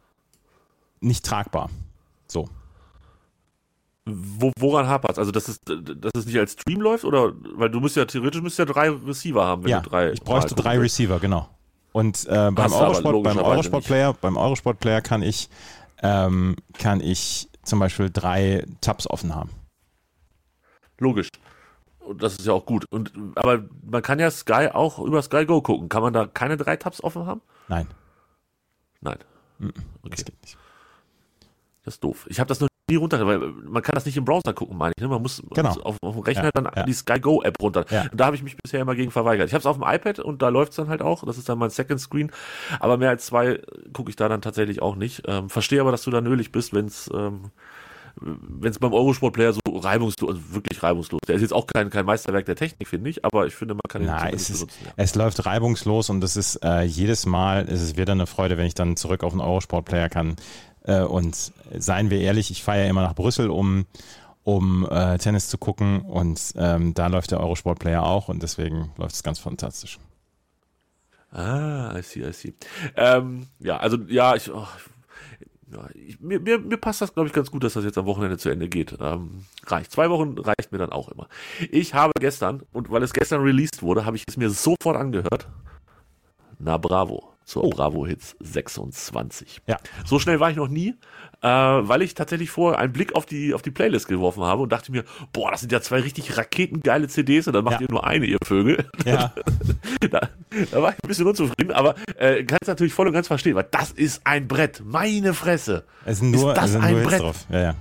nicht 1.01 1.25
tragbar. 1.25 1.71
Wo, 4.09 4.53
woran 4.59 4.87
hapert 4.87 5.13
es? 5.13 5.19
Also, 5.19 5.31
dass 5.31 5.49
es, 5.49 5.61
dass 5.65 6.13
es 6.15 6.27
nicht 6.27 6.39
als 6.39 6.53
Stream 6.53 6.81
läuft? 6.81 7.05
Oder, 7.05 7.33
weil 7.55 7.71
du 7.71 7.81
musst 7.81 7.97
ja 7.97 8.05
theoretisch 8.05 8.41
müsst 8.41 8.59
ja 8.59 8.65
drei 8.65 8.91
Receiver 8.91 9.45
haben, 9.45 9.65
wenn 9.65 9.71
ja, 9.71 9.81
du 9.81 9.91
drei. 9.91 10.13
Ich 10.13 10.23
bräuchte 10.23 10.55
drei. 10.55 10.79
Receiver, 10.79 11.19
genau. 11.19 11.49
Und 11.93 12.27
äh, 12.27 12.51
beim 12.51 12.73
Eurosport, 12.73 13.23
beim 13.23 13.39
Eurosport 13.39 13.85
Player, 13.85 14.15
beim 14.15 14.37
Eurosport 14.37 14.79
Player 14.79 15.01
kann 15.01 15.23
ich, 15.23 15.49
ähm, 16.03 16.57
kann 16.79 17.01
ich 17.01 17.49
zum 17.63 17.79
Beispiel 17.79 18.11
drei 18.11 18.65
Tabs 18.81 19.09
offen 19.09 19.35
haben. 19.35 19.51
Logisch. 20.99 21.29
Und 22.01 22.23
das 22.23 22.35
ist 22.35 22.47
ja 22.47 22.53
auch 22.53 22.65
gut. 22.65 22.87
Und, 22.91 23.13
aber 23.35 23.65
man 23.83 24.03
kann 24.03 24.19
ja 24.19 24.31
Sky 24.31 24.69
auch 24.73 24.99
über 24.99 25.23
Sky 25.23 25.45
Go 25.45 25.61
gucken. 25.61 25.89
Kann 25.89 26.03
man 26.03 26.13
da 26.13 26.27
keine 26.27 26.57
drei 26.57 26.77
Tabs 26.77 27.03
offen 27.03 27.27
haben? 27.27 27.43
Nein. 27.69 27.87
Nein. 29.01 29.19
Okay. 29.61 30.11
Das 30.11 30.25
geht 30.25 30.41
nicht. 30.43 30.57
Das 31.85 31.95
ist 31.95 32.05
doof. 32.05 32.27
Ich 32.29 32.41
habe 32.41 32.49
das 32.49 32.61
noch 32.61 32.68
nie 32.89 32.97
runter, 32.97 33.27
weil 33.27 33.39
man 33.39 33.83
kann 33.83 33.95
das 33.95 34.07
nicht 34.07 34.17
im 34.17 34.25
Browser 34.25 34.53
gucken, 34.53 34.77
meine 34.77 34.93
ich. 34.97 35.03
Ne? 35.03 35.09
Man 35.09 35.23
muss 35.23 35.43
genau. 35.51 35.71
auf, 35.83 35.97
auf, 36.03 36.15
dem 36.15 36.23
Rechner 36.23 36.45
ja, 36.45 36.51
dann 36.53 36.69
ja. 36.75 36.83
die 36.85 36.93
Sky 36.93 37.21
Go 37.21 37.43
App 37.43 37.57
runter. 37.61 37.85
Ja. 37.91 38.03
Und 38.03 38.19
da 38.19 38.27
habe 38.27 38.37
ich 38.37 38.43
mich 38.43 38.57
bisher 38.57 38.81
immer 38.81 38.95
gegen 38.95 39.11
verweigert. 39.11 39.49
Ich 39.49 39.55
habe 39.55 39.61
es 39.61 39.67
auf 39.67 39.79
dem 39.79 39.85
iPad 39.87 40.21
und 40.21 40.43
da 40.43 40.49
läuft 40.49 40.73
es 40.73 40.77
dann 40.77 40.89
halt 40.89 41.03
auch. 41.03 41.25
Das 41.25 41.39
ist 41.39 41.49
dann 41.49 41.59
mein 41.59 41.71
Second 41.71 42.01
Screen. 42.01 42.31
Aber 42.81 42.97
mehr 42.97 43.11
als 43.11 43.27
zwei 43.27 43.61
gucke 43.93 44.11
ich 44.11 44.17
da 44.17 44.29
dann 44.29 44.43
tatsächlich 44.43 44.83
auch 44.83 44.97
nicht. 44.97 45.23
Ähm, 45.27 45.51
verstehe 45.51 45.81
aber, 45.81 45.91
dass 45.91 46.03
du 46.03 46.11
da 46.11 46.21
nölig 46.21 46.53
bist, 46.53 46.73
wenn 46.73 46.87
es 46.87 47.11
ähm, 47.15 47.51
wenn 48.21 48.71
es 48.71 48.79
beim 48.79 48.93
Eurosport-Player 48.93 49.53
so 49.53 49.61
reibungslos, 49.67 50.31
also 50.31 50.55
wirklich 50.55 50.83
reibungslos. 50.83 51.21
Der 51.27 51.37
ist 51.37 51.43
jetzt 51.43 51.53
auch 51.53 51.67
kein, 51.67 51.91
kein 51.91 52.05
Meisterwerk 52.05 52.47
der 52.47 52.57
Technik, 52.57 52.89
finde 52.89 53.11
ich, 53.11 53.25
aber 53.25 53.47
ich 53.47 53.55
finde, 53.55 53.75
man 53.75 53.83
kann 53.89 54.03
ihn 54.03 54.09
Nein, 54.09 54.35
es, 54.35 54.51
ist, 54.51 54.61
benutzen, 54.61 54.85
ja. 54.85 54.93
es 54.97 55.15
läuft 55.15 55.47
reibungslos 55.47 56.11
und 56.11 56.23
es 56.25 56.37
ist 56.37 56.57
äh, 56.65 56.83
jedes 56.83 57.27
Mal, 57.27 57.67
ist 57.67 57.83
es 57.83 57.97
wieder 57.97 58.13
eine 58.13 58.27
Freude, 58.27 58.57
wenn 58.57 58.67
ich 58.67 58.75
dann 58.75 58.97
zurück 58.97 59.23
auf 59.23 59.33
den 59.33 59.41
Eurosport-Player 59.41 60.09
kann. 60.09 60.37
Äh, 60.89 61.03
und 61.03 61.53
seien 61.77 62.11
wir 62.11 62.21
ehrlich, 62.21 62.51
ich 62.51 62.63
fahre 62.63 62.81
ja 62.81 62.87
immer 62.87 63.03
nach 63.03 63.15
Brüssel, 63.15 63.51
um, 63.51 63.85
um 64.43 64.89
äh, 64.91 65.19
Tennis 65.19 65.49
zu 65.49 65.59
gucken 65.59 66.01
und 66.01 66.55
ähm, 66.57 66.95
da 66.95 67.09
läuft 67.09 67.31
der 67.31 67.41
Eurosport-Player 67.41 68.03
auch 68.03 68.29
und 68.29 68.43
deswegen 68.43 68.91
läuft 68.97 69.15
es 69.15 69.23
ganz 69.23 69.39
fantastisch. 69.39 69.99
Ah, 71.31 71.95
I 71.95 72.03
see, 72.03 72.27
I 72.27 72.33
see. 72.33 72.55
Ähm, 72.97 73.49
ja, 73.59 73.77
also 73.77 73.99
ja, 74.09 74.35
ich, 74.35 74.51
oh, 74.51 74.67
ich, 75.93 76.19
mir, 76.21 76.41
mir, 76.41 76.59
mir 76.59 76.79
passt 76.79 77.03
das, 77.03 77.13
glaube 77.13 77.27
ich, 77.27 77.35
ganz 77.35 77.51
gut, 77.51 77.65
dass 77.65 77.75
das 77.75 77.85
jetzt 77.85 77.99
am 77.99 78.07
Wochenende 78.07 78.39
zu 78.39 78.49
Ende 78.49 78.71
geht. 78.71 78.97
Ähm, 78.99 79.45
reicht. 79.67 79.93
Zwei 79.93 80.09
Wochen 80.09 80.39
reicht 80.39 80.73
mir 80.73 80.79
dann 80.79 80.91
auch 80.91 81.11
immer. 81.11 81.29
Ich 81.71 81.93
habe 81.93 82.13
gestern, 82.19 82.63
und 82.73 82.91
weil 82.91 83.03
es 83.03 83.13
gestern 83.13 83.43
released 83.43 83.83
wurde, 83.83 84.07
habe 84.07 84.17
ich 84.17 84.25
es 84.27 84.39
mir 84.39 84.49
sofort 84.49 84.97
angehört. 84.97 85.49
Na 86.59 86.79
bravo 86.79 87.35
zur 87.49 87.65
oh. 87.65 87.71
Bravo 87.71 88.07
Hits 88.07 88.37
26. 88.41 89.63
Ja. 89.67 89.79
So 90.05 90.19
schnell 90.19 90.39
war 90.39 90.51
ich 90.51 90.57
noch 90.57 90.69
nie, 90.69 90.95
äh, 91.41 91.49
weil 91.49 92.03
ich 92.03 92.13
tatsächlich 92.13 92.51
vorher 92.51 92.79
einen 92.79 92.93
Blick 92.93 93.15
auf 93.15 93.25
die, 93.25 93.55
auf 93.55 93.63
die 93.63 93.71
Playlist 93.71 94.07
geworfen 94.07 94.43
habe 94.45 94.63
und 94.63 94.71
dachte 94.71 94.93
mir, 94.93 95.05
boah, 95.33 95.51
das 95.51 95.61
sind 95.61 95.73
ja 95.73 95.81
zwei 95.81 96.01
richtig 96.01 96.37
raketengeile 96.37 97.09
CDs 97.09 97.47
und 97.47 97.55
dann 97.55 97.65
macht 97.65 97.81
ja. 97.81 97.87
ihr 97.87 97.91
nur 97.91 98.07
eine, 98.07 98.27
ihr 98.27 98.39
Vögel. 98.45 98.91
Ja. 99.07 99.33
da, 100.11 100.29
da, 100.71 100.83
war 100.83 100.91
ich 100.91 101.03
ein 101.03 101.09
bisschen 101.09 101.27
unzufrieden, 101.27 101.73
aber 101.73 101.95
äh, 102.19 102.45
kann 102.45 102.59
es 102.61 102.69
natürlich 102.69 102.93
voll 102.93 103.07
und 103.07 103.15
ganz 103.15 103.29
verstehen, 103.29 103.55
weil 103.55 103.69
das 103.71 103.93
ist 103.93 104.21
ein 104.27 104.47
Brett. 104.47 104.83
Meine 104.85 105.33
Fresse. 105.33 105.85
Es 106.05 106.19
sind 106.19 106.33
nur, 106.33 106.51
ist 106.51 106.59
das 106.59 106.67
es 106.67 106.73
sind 106.73 106.85
ein 106.85 106.95
nur 106.95 107.03
Brett? 107.05 107.21
drauf. 107.21 107.47
Ja, 107.49 107.61
ja. 107.61 107.75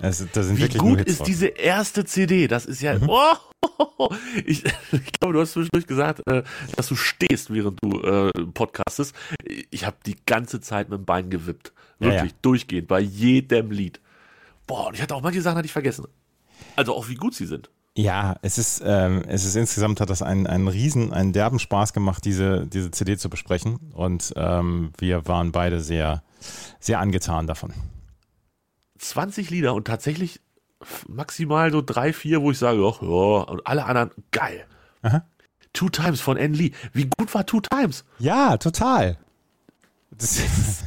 Also, 0.00 0.26
Wie 0.34 0.68
gut 0.68 1.00
ist 1.02 1.20
drauf. 1.20 1.26
diese 1.26 1.46
erste 1.46 2.04
CD? 2.04 2.48
Das 2.48 2.66
ist 2.66 2.82
ja. 2.82 2.98
Mhm. 2.98 3.08
Oh, 3.08 3.34
ich, 4.44 4.64
ich, 4.92 5.12
glaube, 5.12 5.34
du 5.34 5.40
hast 5.40 5.52
zwischendurch 5.52 5.86
gesagt, 5.86 6.20
äh, 6.26 6.42
dass 6.76 6.88
du 6.88 6.96
stehst, 6.96 7.52
während 7.52 7.78
du 7.82 8.00
äh, 8.00 8.30
podcastest. 8.52 9.14
Ich 9.70 9.86
habe 9.86 9.96
die 10.04 10.16
ganze 10.26 10.60
Zeit 10.60 10.90
mit 10.90 10.98
dem 10.98 11.04
Bein 11.04 11.30
gewippt. 11.30 11.72
Wirklich, 11.98 12.20
ja, 12.20 12.26
ja. 12.26 12.32
durchgehend, 12.42 12.88
bei 12.88 13.00
jedem 13.00 13.70
Lied. 13.70 14.00
Boah, 14.66 14.88
und 14.88 14.94
ich 14.94 15.02
hatte 15.02 15.14
auch 15.14 15.22
manche 15.22 15.42
Sachen 15.42 15.56
hatte 15.56 15.66
ich 15.66 15.72
vergessen. 15.72 16.06
Also 16.76 16.94
auch 16.94 17.08
wie 17.08 17.14
gut 17.14 17.34
sie 17.34 17.46
sind. 17.46 17.70
Ja, 17.96 18.36
es 18.42 18.58
ist, 18.58 18.82
ähm, 18.84 19.22
es 19.28 19.44
ist 19.44 19.54
insgesamt 19.54 20.00
hat 20.00 20.10
das 20.10 20.20
einen, 20.20 20.48
einen 20.48 20.66
riesen, 20.66 21.12
einen 21.12 21.32
derben 21.32 21.60
Spaß 21.60 21.92
gemacht, 21.92 22.24
diese, 22.24 22.66
diese 22.66 22.90
CD 22.90 23.16
zu 23.16 23.30
besprechen. 23.30 23.78
Und 23.92 24.32
ähm, 24.36 24.92
wir 24.98 25.28
waren 25.28 25.52
beide 25.52 25.80
sehr, 25.80 26.24
sehr 26.80 26.98
angetan 26.98 27.46
davon. 27.46 27.72
20 29.08 29.50
Lieder 29.50 29.74
und 29.74 29.86
tatsächlich 29.86 30.40
maximal 31.08 31.70
so 31.70 31.82
drei, 31.82 32.12
vier, 32.12 32.42
wo 32.42 32.50
ich 32.50 32.58
sage, 32.58 32.84
ach 32.86 33.02
ja, 33.02 33.08
und 33.08 33.66
alle 33.66 33.84
anderen, 33.84 34.10
geil. 34.30 34.66
Aha. 35.02 35.24
Two 35.72 35.88
Times 35.88 36.20
von 36.20 36.38
Anne 36.38 36.56
Lee. 36.56 36.72
Wie 36.92 37.08
gut 37.18 37.34
war 37.34 37.44
Two 37.46 37.60
Times? 37.60 38.04
Ja, 38.18 38.56
total. 38.56 39.18
Das 40.10 40.38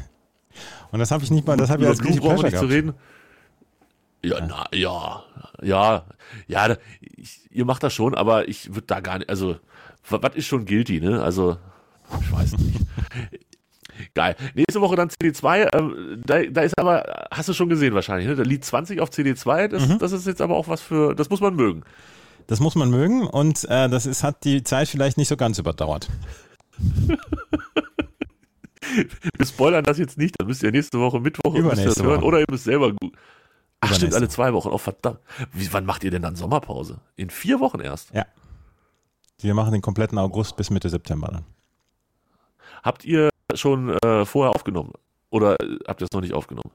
und 0.92 1.00
das 1.00 1.12
habe 1.12 1.24
ich 1.24 1.32
nicht 1.32 1.46
mal, 1.46 1.58
das 1.58 1.70
habe 1.70 1.84
ich 1.84 1.90
als 1.90 2.00
Guilty 2.00 2.20
Pleasure 2.20 2.44
nicht 2.44 2.52
gehabt. 2.52 2.68
zu 2.70 2.74
reden. 2.74 2.94
Ja, 4.24 4.46
na, 4.46 4.66
ja, 4.74 5.24
ja, 5.62 6.06
ja, 6.48 6.76
ich, 7.02 7.48
ihr 7.52 7.66
macht 7.66 7.84
das 7.84 7.94
schon, 7.94 8.16
aber 8.16 8.48
ich 8.48 8.74
würde 8.74 8.88
da 8.88 9.00
gar 9.00 9.20
nicht, 9.20 9.30
also, 9.30 9.58
was 10.10 10.36
ist 10.36 10.48
schon 10.48 10.66
Guilty, 10.66 11.00
ne? 11.02 11.22
Also, 11.22 11.58
ich 12.22 12.32
weiß 12.32 12.58
nicht. 12.58 12.80
Geil. 14.14 14.36
Nächste 14.54 14.82
Woche 14.82 14.96
dann 14.96 15.10
CD2. 15.10 15.70
Ähm, 15.76 16.22
da, 16.26 16.44
da 16.44 16.62
ist 16.62 16.78
aber, 16.78 17.28
hast 17.32 17.50
du 17.50 17.54
schon 17.54 17.70
gesehen 17.70 17.94
wahrscheinlich, 17.94 18.28
ne? 18.28 18.36
Da 18.36 18.44
Lied 18.44 18.64
20 18.66 19.00
auf 19.02 19.10
CD2, 19.10 19.68
das, 19.68 19.88
Mhm. 19.88 20.00
das 20.00 20.12
ist 20.12 20.28
jetzt 20.28 20.42
aber 20.42 20.56
auch 20.56 20.68
was 20.68 20.82
für, 20.82 21.16
das 21.16 21.30
muss 21.30 21.42
man 21.42 21.56
mögen. 21.56 21.84
Das 22.48 22.60
muss 22.60 22.76
man 22.76 22.90
mögen 22.90 23.28
und 23.28 23.66
äh, 23.66 23.90
das 23.90 24.06
ist, 24.06 24.24
hat 24.24 24.44
die 24.46 24.64
Zeit 24.64 24.88
vielleicht 24.88 25.18
nicht 25.18 25.28
so 25.28 25.36
ganz 25.38 25.60
überdauert. 25.60 26.08
Wir 29.38 29.46
spoilern 29.46 29.84
das 29.84 29.98
jetzt 29.98 30.18
nicht, 30.18 30.36
dann 30.38 30.48
müsst 30.48 30.64
ihr 30.64 30.72
nächste 30.72 31.00
Woche 31.00 31.20
Mittwoch 31.20 31.54
das 31.54 31.84
hören 31.98 32.06
Woche. 32.22 32.24
oder 32.26 32.40
ihr 32.40 32.46
müsst 32.50 32.64
selber 32.64 32.92
gut. 32.94 33.14
Ach 33.82 33.94
stimmt, 33.94 34.14
alle 34.16 34.28
zwei 34.30 34.54
Wochen. 34.54 34.70
Oh 34.70 34.78
verdammt. 34.78 35.20
Wie, 35.54 35.72
wann 35.74 35.86
macht 35.86 36.04
ihr 36.04 36.12
denn 36.12 36.22
dann 36.22 36.36
Sommerpause? 36.36 37.00
In 37.16 37.30
vier 37.30 37.60
Wochen 37.60 37.80
erst. 37.80 38.12
Ja. 38.14 38.26
Wir 39.40 39.54
machen 39.54 39.72
den 39.74 39.82
kompletten 39.82 40.18
August 40.18 40.56
bis 40.56 40.70
Mitte 40.70 40.90
September 40.90 41.28
dann. 41.32 41.44
Habt 42.82 43.06
ihr 43.06 43.30
schon 43.56 43.90
äh, 44.04 44.26
vorher 44.26 44.54
aufgenommen? 44.56 44.94
Oder 45.30 45.60
äh, 45.62 45.78
habt 45.88 46.02
ihr 46.02 46.06
es 46.06 46.12
noch 46.14 46.22
nicht 46.22 46.34
aufgenommen? 46.34 46.72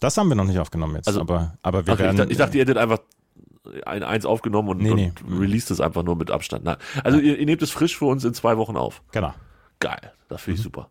Das 0.00 0.16
haben 0.16 0.28
wir 0.28 0.34
noch 0.36 0.44
nicht 0.44 0.58
aufgenommen 0.58 0.96
jetzt, 0.96 1.06
Also- 1.08 1.20
aber, 1.20 1.56
aber 1.62 1.86
wir 1.86 1.94
ich, 1.94 1.98
werden. 2.00 2.16
dachte- 2.16 2.32
ich 2.32 2.38
dachte, 2.38 2.56
ihr 2.58 2.62
hättet 2.62 2.76
einfach 2.78 2.98
ein 3.86 4.02
Eins 4.02 4.26
aufgenommen 4.26 4.68
und, 4.68 4.78
Nee, 4.82 4.92
nee. 4.94 5.12
und 5.26 5.40
released 5.40 5.70
es 5.70 5.80
einfach 5.80 6.02
nur 6.02 6.16
mit 6.16 6.30
Abstand. 6.30 6.64
Nein. 6.64 6.76
Also 7.02 7.18
ihr, 7.18 7.38
ihr 7.38 7.46
nehmt 7.46 7.62
es 7.62 7.70
frisch 7.70 7.96
für 7.96 8.04
uns 8.06 8.22
in 8.24 8.34
zwei 8.34 8.58
Wochen 8.58 8.76
auf. 8.76 9.02
Genau. 9.12 9.32
Geil, 9.80 10.12
das 10.28 10.42
finde 10.42 10.58
ich 10.58 10.62
super. 10.62 10.90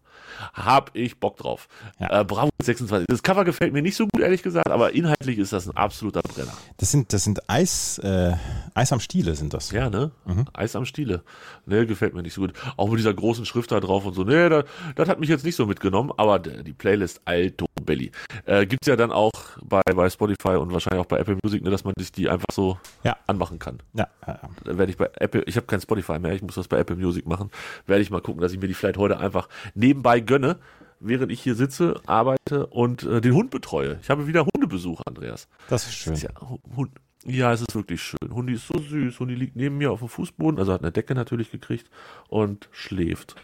Hab 0.53 0.91
ich 0.93 1.19
Bock 1.19 1.37
drauf. 1.37 1.67
Ja. 1.99 2.21
Äh, 2.21 2.25
Bravo 2.25 2.49
26. 2.61 3.07
Das 3.07 3.23
Cover 3.23 3.45
gefällt 3.45 3.73
mir 3.73 3.81
nicht 3.81 3.95
so 3.95 4.07
gut, 4.07 4.21
ehrlich 4.21 4.43
gesagt, 4.43 4.69
aber 4.69 4.93
inhaltlich 4.93 5.37
ist 5.37 5.53
das 5.53 5.67
ein 5.67 5.75
absoluter 5.75 6.21
Brenner. 6.21 6.53
Das 6.77 6.91
sind, 6.91 7.13
das 7.13 7.23
sind 7.23 7.49
Eis, 7.49 7.97
äh, 7.99 8.33
Eis 8.73 8.91
am 8.91 8.99
Stiele 8.99 9.35
sind 9.35 9.53
das. 9.53 9.71
Ja, 9.71 9.89
ne? 9.89 10.11
Mhm. 10.25 10.45
Eis 10.53 10.75
am 10.75 10.85
Stiele. 10.85 11.23
Ne, 11.65 11.85
gefällt 11.85 12.13
mir 12.13 12.23
nicht 12.23 12.33
so 12.33 12.41
gut. 12.41 12.53
Auch 12.77 12.89
mit 12.89 12.99
dieser 12.99 13.13
großen 13.13 13.45
Schrift 13.45 13.71
da 13.71 13.79
drauf 13.79 14.05
und 14.05 14.13
so. 14.13 14.23
Ne, 14.23 14.49
das, 14.49 14.65
das 14.95 15.09
hat 15.09 15.19
mich 15.19 15.29
jetzt 15.29 15.45
nicht 15.45 15.55
so 15.55 15.65
mitgenommen, 15.65 16.11
aber 16.17 16.39
die 16.39 16.73
Playlist 16.73 17.21
Alto 17.25 17.65
Belly. 17.85 18.11
Äh, 18.45 18.65
gibt's 18.65 18.87
ja 18.87 18.95
dann 18.95 19.11
auch 19.11 19.31
bei, 19.63 19.81
bei 19.95 20.09
Spotify 20.09 20.55
und 20.57 20.71
wahrscheinlich 20.73 21.01
auch 21.01 21.07
bei 21.07 21.17
Apple 21.19 21.37
Music, 21.43 21.63
ne, 21.63 21.69
dass 21.69 21.83
man 21.83 21.93
sich 21.97 22.11
die 22.11 22.29
einfach 22.29 22.47
so 22.51 22.77
Ja. 23.03 23.17
anmachen 23.27 23.59
kann. 23.59 23.79
Ja, 23.93 24.07
ja, 24.27 24.39
ja. 24.41 24.49
Dann 24.63 24.77
werde 24.77 24.91
ich 24.91 24.97
bei 24.97 25.09
Apple, 25.15 25.43
ich 25.43 25.55
habe 25.55 25.67
kein 25.67 25.81
Spotify 25.81 26.19
mehr, 26.19 26.33
ich 26.33 26.41
muss 26.41 26.55
das 26.55 26.67
bei 26.67 26.77
Apple 26.79 26.95
Music 26.95 27.25
machen. 27.27 27.49
Werde 27.85 28.01
ich 28.01 28.09
mal 28.09 28.21
gucken, 28.21 28.41
dass 28.41 28.53
ich 28.53 28.59
mir 28.59 28.67
die 28.67 28.73
vielleicht 28.73 28.97
heute 28.97 29.19
einfach 29.19 29.49
nebenbei 29.75 30.19
gönne, 30.19 30.57
während 30.99 31.31
ich 31.31 31.41
hier 31.41 31.55
sitze, 31.55 31.99
arbeite 32.05 32.67
und 32.67 33.03
äh, 33.03 33.19
den 33.21 33.33
Hund 33.33 33.51
betreue. 33.51 33.99
Ich 34.01 34.09
habe 34.09 34.27
wieder 34.27 34.45
Hundebesuch, 34.53 35.01
Andreas. 35.05 35.47
das 35.69 35.85
ist 35.85 35.95
schön. 35.95 36.15
Ja, 36.15 36.29
Hund, 36.75 36.91
ja, 37.25 37.51
es 37.53 37.61
ist 37.61 37.75
wirklich 37.75 38.01
schön. 38.01 38.33
Hundi 38.33 38.53
ist 38.53 38.67
so 38.67 38.77
süß. 38.79 39.19
Hundi 39.19 39.35
liegt 39.35 39.55
neben 39.55 39.77
mir 39.77 39.91
auf 39.91 39.99
dem 39.99 40.09
Fußboden, 40.09 40.59
also 40.59 40.73
hat 40.73 40.81
eine 40.81 40.91
Decke 40.91 41.15
natürlich 41.15 41.51
gekriegt 41.51 41.89
und 42.29 42.67
schläft. 42.71 43.35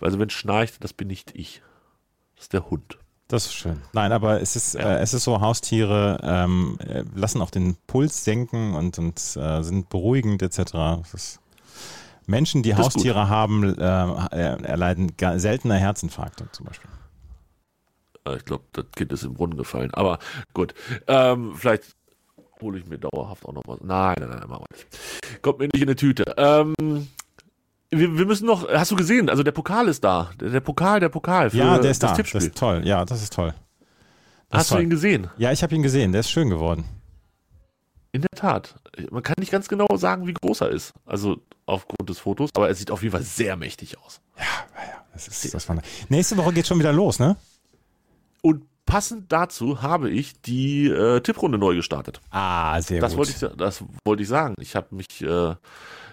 Also 0.00 0.18
wenn 0.18 0.28
es 0.28 0.34
schnarcht, 0.34 0.82
das 0.82 0.92
bin 0.92 1.08
nicht 1.08 1.32
ich. 1.34 1.62
Das 2.36 2.44
ist 2.44 2.52
der 2.52 2.70
Hund. 2.70 2.98
Das 3.30 3.46
ist 3.46 3.54
schön. 3.54 3.80
Nein, 3.92 4.10
aber 4.10 4.40
es 4.40 4.56
ist, 4.56 4.74
Ja. 4.74 4.80
äh, 4.80 4.98
es 5.00 5.14
ist 5.14 5.22
so, 5.22 5.40
Haustiere 5.40 6.18
ähm, 6.22 6.76
äh, 6.80 7.04
lassen 7.14 7.40
auch 7.40 7.50
den 7.50 7.76
Puls 7.86 8.24
senken 8.24 8.74
und, 8.74 8.98
und 8.98 9.18
äh, 9.36 9.62
sind 9.62 9.88
beruhigend 9.88 10.42
etc. 10.42 10.72
Menschen, 12.26 12.62
die 12.64 12.70
Das 12.70 12.78
Haustiere 12.80 13.28
haben, 13.28 13.62
äh, 13.62 13.72
äh, 13.82 14.62
erleiden 14.64 15.12
seltener 15.36 15.76
Herzinfarkte 15.76 16.48
zum 16.50 16.66
Beispiel. 16.66 16.90
Äh, 18.26 18.36
Ich 18.36 18.44
glaube, 18.44 18.64
das 18.72 18.86
Kind 18.96 19.12
ist 19.12 19.22
im 19.22 19.34
Brunnen 19.34 19.56
gefallen. 19.56 19.94
Aber 19.94 20.18
gut. 20.52 20.74
Ähm, 21.06 21.54
vielleicht 21.54 21.84
hole 22.60 22.78
ich 22.80 22.86
mir 22.86 22.98
dauerhaft 22.98 23.46
auch 23.46 23.52
noch 23.52 23.62
was. 23.66 23.78
Nein, 23.80 24.16
nein, 24.18 24.28
nein, 24.28 24.48
machen 24.48 24.64
wir 24.68 24.76
nicht. 24.76 25.42
Kommt 25.42 25.58
mir 25.60 25.66
nicht 25.66 25.76
in 25.76 25.82
eine 25.88 25.96
Tüte. 25.96 26.34
Ähm, 26.36 26.74
wir, 27.90 28.16
wir 28.18 28.26
müssen 28.26 28.46
noch, 28.46 28.68
hast 28.68 28.90
du 28.90 28.96
gesehen, 28.96 29.28
also 29.28 29.42
der 29.42 29.52
Pokal 29.52 29.88
ist 29.88 30.02
da. 30.04 30.30
Der, 30.40 30.50
der 30.50 30.60
Pokal, 30.60 31.00
der 31.00 31.08
Pokal 31.08 31.50
für 31.50 31.56
ja, 31.56 31.78
der 31.78 31.90
ist 31.90 32.02
das 32.02 32.10
da. 32.12 32.16
Das 32.16 32.16
Tippspiel. 32.16 32.42
ist 32.42 32.56
toll. 32.56 32.82
Ja, 32.84 33.04
das 33.04 33.22
ist 33.22 33.32
toll. 33.32 33.54
Das 34.48 34.58
hast 34.60 34.62
ist 34.66 34.70
du 34.70 34.74
toll. 34.76 34.82
ihn 34.84 34.90
gesehen? 34.90 35.30
Ja, 35.38 35.52
ich 35.52 35.62
habe 35.62 35.74
ihn 35.74 35.82
gesehen. 35.82 36.12
Der 36.12 36.20
ist 36.20 36.30
schön 36.30 36.50
geworden. 36.50 36.84
In 38.12 38.22
der 38.22 38.30
Tat. 38.36 38.74
Man 39.10 39.22
kann 39.22 39.36
nicht 39.38 39.52
ganz 39.52 39.68
genau 39.68 39.86
sagen, 39.96 40.26
wie 40.26 40.34
groß 40.34 40.62
er 40.62 40.70
ist. 40.70 40.92
Also 41.06 41.36
aufgrund 41.66 42.08
des 42.08 42.18
Fotos, 42.18 42.50
aber 42.54 42.68
er 42.68 42.74
sieht 42.74 42.90
auf 42.90 43.02
jeden 43.02 43.12
Fall 43.12 43.22
sehr 43.22 43.56
mächtig 43.56 43.98
aus. 43.98 44.20
Das 45.12 45.28
ist, 45.28 45.54
das 45.54 45.68
war, 45.68 45.80
nächste 46.08 46.36
Woche 46.36 46.52
geht 46.52 46.66
schon 46.66 46.78
wieder 46.78 46.92
los, 46.92 47.18
ne? 47.18 47.36
Und 48.42 48.64
passend 48.86 49.30
dazu 49.30 49.82
habe 49.82 50.10
ich 50.10 50.40
die 50.40 50.88
äh, 50.88 51.20
Tipprunde 51.20 51.58
neu 51.58 51.76
gestartet. 51.76 52.20
Ah, 52.30 52.80
sehr 52.80 53.00
Das 53.00 53.12
gut. 53.12 53.18
wollte 53.28 53.32
ich, 53.52 53.56
das 53.56 53.84
wollte 54.04 54.22
ich 54.22 54.28
sagen. 54.28 54.54
Ich 54.58 54.74
habe 54.74 54.92
mich, 54.94 55.20
äh, 55.22 55.54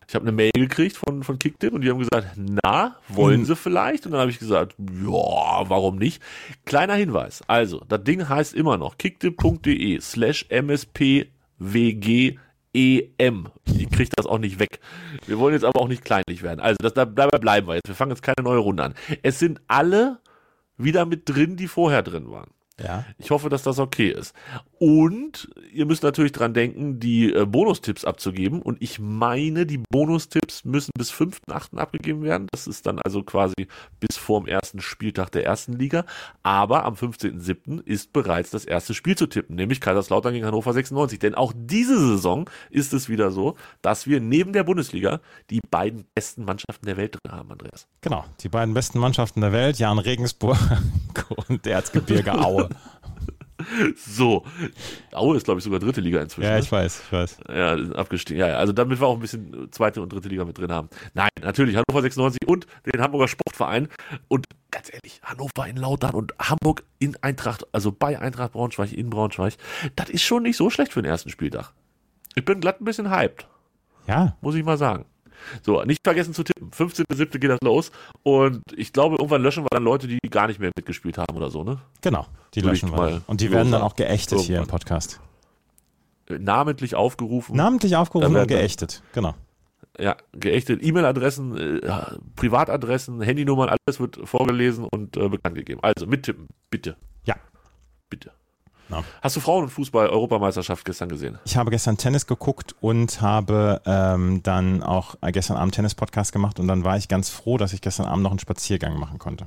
ich 0.07 0.15
habe 0.15 0.23
eine 0.23 0.31
Mail 0.31 0.51
gekriegt 0.55 0.95
von, 0.95 1.21
von 1.23 1.37
Kicktip 1.37 1.73
und 1.73 1.81
die 1.81 1.89
haben 1.89 1.99
gesagt, 1.99 2.29
na, 2.37 2.95
wollen 3.09 3.39
Hm. 3.41 3.45
sie 3.45 3.55
vielleicht? 3.57 4.05
Und 4.05 4.13
dann 4.13 4.21
habe 4.21 4.31
ich 4.31 4.39
gesagt, 4.39 4.75
ja, 4.79 5.69
warum 5.69 5.97
nicht? 5.97 6.21
Kleiner 6.65 6.93
Hinweis. 6.95 7.41
Also, 7.47 7.81
das 7.89 8.03
Ding 8.03 8.27
heißt 8.29 8.53
immer 8.53 8.77
noch 8.77 8.97
kicktip.de 8.97 9.99
slash 9.99 10.45
mspwgem. 10.49 12.39
Ich 12.73 13.89
kriege 13.89 14.09
das 14.15 14.25
auch 14.27 14.39
nicht 14.39 14.59
weg. 14.59 14.79
Wir 15.25 15.39
wollen 15.39 15.53
jetzt 15.53 15.65
aber 15.65 15.81
auch 15.81 15.87
nicht 15.87 16.05
kleinlich 16.05 16.41
werden. 16.43 16.59
Also, 16.59 16.77
das, 16.81 16.93
da, 16.93 17.05
dabei 17.05 17.37
bleiben 17.39 17.67
wir 17.67 17.75
jetzt. 17.75 17.87
Wir 17.87 17.95
fangen 17.95 18.11
jetzt 18.11 18.21
keine 18.23 18.43
neue 18.43 18.59
Runde 18.59 18.83
an. 18.83 18.93
Es 19.23 19.39
sind 19.39 19.59
alle 19.67 20.19
wieder 20.77 21.05
mit 21.05 21.27
drin, 21.27 21.55
die 21.57 21.67
vorher 21.67 22.03
drin 22.03 22.29
waren. 22.29 22.51
Ja. 22.81 23.05
Ich 23.17 23.31
hoffe, 23.31 23.49
dass 23.49 23.63
das 23.63 23.79
okay 23.79 24.09
ist. 24.09 24.35
Und 24.79 25.49
ihr 25.73 25.87
müsst 25.87 26.03
natürlich 26.03 26.31
dran 26.31 26.53
denken, 26.53 26.99
die 26.99 27.33
äh, 27.33 27.45
Bonustipps 27.45 28.05
abzugeben. 28.05 28.61
Und 28.61 28.81
ich 28.81 28.99
meine, 28.99 29.65
die 29.65 29.79
Bonustipps 29.89 30.63
müssen 30.63 30.91
bis 30.95 31.11
5.8. 31.11 31.77
abgegeben 31.77 32.21
werden. 32.21 32.47
Das 32.51 32.67
ist 32.67 32.85
dann 32.85 32.99
also 32.99 33.23
quasi 33.23 33.67
bis 33.99 34.17
vor 34.17 34.41
dem 34.41 34.47
ersten 34.47 34.79
Spieltag 34.79 35.31
der 35.31 35.45
ersten 35.45 35.73
Liga. 35.73 36.05
Aber 36.43 36.85
am 36.85 36.93
15.7. 36.93 37.83
ist 37.85 38.13
bereits 38.13 38.51
das 38.51 38.65
erste 38.65 38.93
Spiel 38.93 39.17
zu 39.17 39.25
tippen, 39.25 39.55
nämlich 39.55 39.81
Kaiserslautern 39.81 40.33
gegen 40.33 40.45
Hannover 40.45 40.73
96. 40.73 41.17
Denn 41.17 41.33
auch 41.33 41.53
diese 41.55 41.97
Saison 41.99 42.47
ist 42.69 42.93
es 42.93 43.09
wieder 43.09 43.31
so, 43.31 43.55
dass 43.81 44.05
wir 44.05 44.19
neben 44.19 44.53
der 44.53 44.63
Bundesliga 44.63 45.21
die 45.49 45.61
beiden 45.71 46.05
besten 46.13 46.45
Mannschaften 46.45 46.85
der 46.85 46.97
Welt 46.97 47.15
drin 47.15 47.35
haben, 47.35 47.51
Andreas. 47.51 47.87
Genau. 48.01 48.23
Die 48.41 48.49
beiden 48.49 48.75
besten 48.75 48.99
Mannschaften 48.99 49.41
der 49.41 49.51
Welt, 49.51 49.79
Jan 49.79 49.97
Regensburg 49.97 50.57
und 51.49 51.65
Erzgebirge 51.65 52.33
Aue. 52.39 52.66
So. 53.95 54.45
Aue 55.13 55.37
ist, 55.37 55.45
glaube 55.45 55.59
ich, 55.59 55.63
sogar 55.63 55.79
dritte 55.79 56.01
Liga 56.01 56.21
inzwischen. 56.21 56.47
ja, 56.47 56.55
ne? 56.55 56.59
ich 56.61 56.71
weiß, 56.71 57.01
ich 57.05 57.11
weiß. 57.11 57.37
Ja, 57.49 57.73
abgestiegen. 57.95 58.39
Ja, 58.39 58.49
ja, 58.49 58.57
also 58.57 58.73
damit 58.73 58.99
wir 58.99 59.07
auch 59.07 59.15
ein 59.15 59.19
bisschen 59.19 59.69
zweite 59.71 60.01
und 60.01 60.13
dritte 60.13 60.29
Liga 60.29 60.45
mit 60.45 60.57
drin 60.57 60.71
haben. 60.71 60.89
Nein, 61.13 61.29
natürlich 61.41 61.75
Hannover 61.75 62.01
96 62.01 62.47
und 62.47 62.67
den 62.85 63.01
Hamburger 63.01 63.27
Sportverein. 63.27 63.89
Und 64.27 64.45
ganz 64.71 64.93
ehrlich, 64.93 65.21
Hannover 65.23 65.67
in 65.67 65.77
Lautern 65.77 66.13
und 66.13 66.33
Hamburg 66.39 66.83
in 66.99 67.17
Eintracht, 67.21 67.65
also 67.71 67.91
bei 67.91 68.19
Eintracht 68.19 68.53
Braunschweig 68.53 68.93
in 68.93 69.09
Braunschweig, 69.09 69.55
das 69.95 70.09
ist 70.09 70.21
schon 70.21 70.43
nicht 70.43 70.57
so 70.57 70.69
schlecht 70.69 70.93
für 70.93 71.01
den 71.01 71.09
ersten 71.09 71.29
Spieltag. 71.29 71.73
Ich 72.35 72.45
bin 72.45 72.59
glatt 72.59 72.79
ein 72.79 72.85
bisschen 72.85 73.09
hyped, 73.09 73.47
Ja, 74.07 74.37
muss 74.41 74.55
ich 74.55 74.63
mal 74.63 74.77
sagen. 74.77 75.05
So, 75.63 75.83
nicht 75.83 76.01
vergessen 76.03 76.33
zu 76.33 76.43
tippen. 76.43 76.71
15.07. 76.71 77.39
geht 77.39 77.49
das 77.49 77.59
los. 77.61 77.91
Und 78.23 78.61
ich 78.75 78.93
glaube, 78.93 79.15
irgendwann 79.15 79.41
löschen 79.41 79.63
wir 79.63 79.69
dann 79.69 79.83
Leute, 79.83 80.07
die 80.07 80.19
gar 80.29 80.47
nicht 80.47 80.59
mehr 80.59 80.71
mitgespielt 80.75 81.17
haben 81.17 81.35
oder 81.35 81.49
so, 81.49 81.63
ne? 81.63 81.79
genau. 82.01 82.25
Die 82.53 82.61
Würde 82.61 82.71
löschen 82.71 82.91
wir. 82.91 83.21
Und 83.27 83.41
die 83.41 83.51
werden 83.51 83.71
dann 83.71 83.81
auch 83.81 83.95
geächtet 83.95 84.39
hier 84.39 84.57
im 84.57 84.61
Irgendwann. 84.61 84.79
Podcast. 84.79 85.19
Äh, 86.29 86.39
Namentlich 86.39 86.95
aufgerufen. 86.95 87.55
Namentlich 87.55 87.95
aufgerufen 87.95 88.35
und 88.35 88.47
geächtet. 88.47 89.03
Genau. 89.13 89.35
Ja, 89.99 90.15
geächtet. 90.33 90.83
E-Mail-Adressen, 90.83 91.57
äh, 91.57 92.01
Privatadressen, 92.35 93.21
Handynummern, 93.21 93.69
alles 93.69 93.99
wird 93.99 94.19
vorgelesen 94.23 94.85
und 94.85 95.17
äh, 95.17 95.27
bekannt 95.27 95.55
gegeben. 95.55 95.79
Also 95.81 96.05
mittippen, 96.05 96.47
bitte. 96.69 96.97
Ja. 97.25 97.35
Bitte. 98.09 98.31
Ja. 98.89 99.03
Hast 99.21 99.35
du 99.35 99.39
Frauenfußball-Europameisterschaft 99.39 100.85
gestern 100.85 101.09
gesehen? 101.09 101.37
Ich 101.45 101.57
habe 101.57 101.71
gestern 101.71 101.97
Tennis 101.97 102.25
geguckt 102.25 102.75
und 102.79 103.21
habe 103.21 103.81
ähm, 103.85 104.41
dann 104.43 104.83
auch 104.83 105.15
äh, 105.21 105.31
gestern 105.31 105.57
Abend 105.57 105.75
Tennis-Podcast 105.75 106.31
gemacht 106.31 106.59
und 106.59 106.67
dann 106.67 106.83
war 106.83 106.97
ich 106.97 107.07
ganz 107.07 107.29
froh, 107.29 107.57
dass 107.57 107.73
ich 107.73 107.81
gestern 107.81 108.05
Abend 108.05 108.23
noch 108.23 108.31
einen 108.31 108.39
Spaziergang 108.39 108.97
machen 108.97 109.19
konnte. 109.19 109.45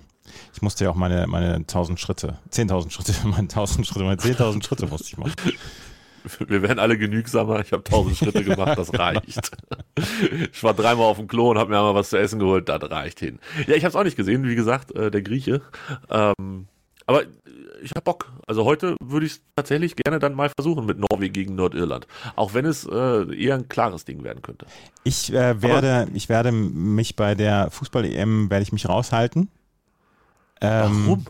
Ich 0.52 0.62
musste 0.62 0.84
ja 0.84 0.90
auch 0.90 0.94
meine, 0.94 1.26
meine 1.26 1.54
1000 1.54 1.98
Schritte, 1.98 2.38
10.000 2.52 2.90
Schritte, 2.92 3.14
meine 3.24 3.48
1000 3.48 3.86
Schritte, 3.86 4.04
meine 4.04 4.20
10.000 4.20 4.64
Schritte 4.64 4.86
musste 4.86 5.08
ich 5.08 5.16
machen. 5.16 5.32
Wir 6.46 6.60
werden 6.60 6.78
alle 6.78 6.98
genügsamer. 6.98 7.60
Ich 7.60 7.72
habe 7.72 7.82
tausend 7.82 8.16
Schritte 8.16 8.44
gemacht, 8.44 8.78
das 8.78 8.92
reicht. 8.98 9.50
Ich 10.52 10.62
war 10.62 10.72
dreimal 10.72 11.06
auf 11.06 11.18
dem 11.18 11.28
Klo 11.28 11.50
und 11.50 11.58
habe 11.58 11.70
mir 11.70 11.76
einmal 11.76 11.94
was 11.94 12.08
zu 12.08 12.18
essen 12.18 12.38
geholt, 12.38 12.70
das 12.70 12.90
reicht 12.90 13.20
hin. 13.20 13.38
Ja, 13.66 13.74
ich 13.74 13.84
habe 13.84 13.90
es 13.90 13.96
auch 13.96 14.04
nicht 14.04 14.16
gesehen, 14.16 14.44
wie 14.44 14.54
gesagt, 14.54 14.94
äh, 14.96 15.10
der 15.10 15.20
Grieche. 15.20 15.60
Ähm, 16.08 16.68
aber 17.10 17.24
ich 17.82 17.90
habe 17.90 18.02
Bock. 18.02 18.30
Also 18.46 18.64
heute 18.64 18.94
würde 19.02 19.26
ich 19.26 19.32
es 19.32 19.40
tatsächlich 19.56 19.96
gerne 19.96 20.20
dann 20.20 20.32
mal 20.32 20.48
versuchen 20.48 20.86
mit 20.86 20.96
Norwegen 20.96 21.32
gegen 21.32 21.56
Nordirland. 21.56 22.06
Auch 22.36 22.54
wenn 22.54 22.64
es 22.64 22.86
äh, 22.86 23.34
eher 23.34 23.56
ein 23.56 23.68
klares 23.68 24.04
Ding 24.04 24.22
werden 24.22 24.42
könnte. 24.42 24.66
Ich 25.02 25.32
äh, 25.32 25.60
werde, 25.60 26.06
ich 26.14 26.28
werde 26.28 26.52
mich 26.52 27.16
bei 27.16 27.34
der 27.34 27.68
Fußball-EM 27.72 28.48
werde 28.48 28.62
ich 28.62 28.72
mich 28.72 28.88
raushalten. 28.88 29.48
Ähm, 30.60 31.02
Warum? 31.06 31.26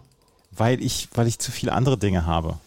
Weil 0.50 0.82
ich, 0.82 1.08
weil 1.14 1.26
ich 1.26 1.38
zu 1.38 1.50
viele 1.50 1.72
andere 1.72 1.96
Dinge 1.96 2.26
habe. 2.26 2.58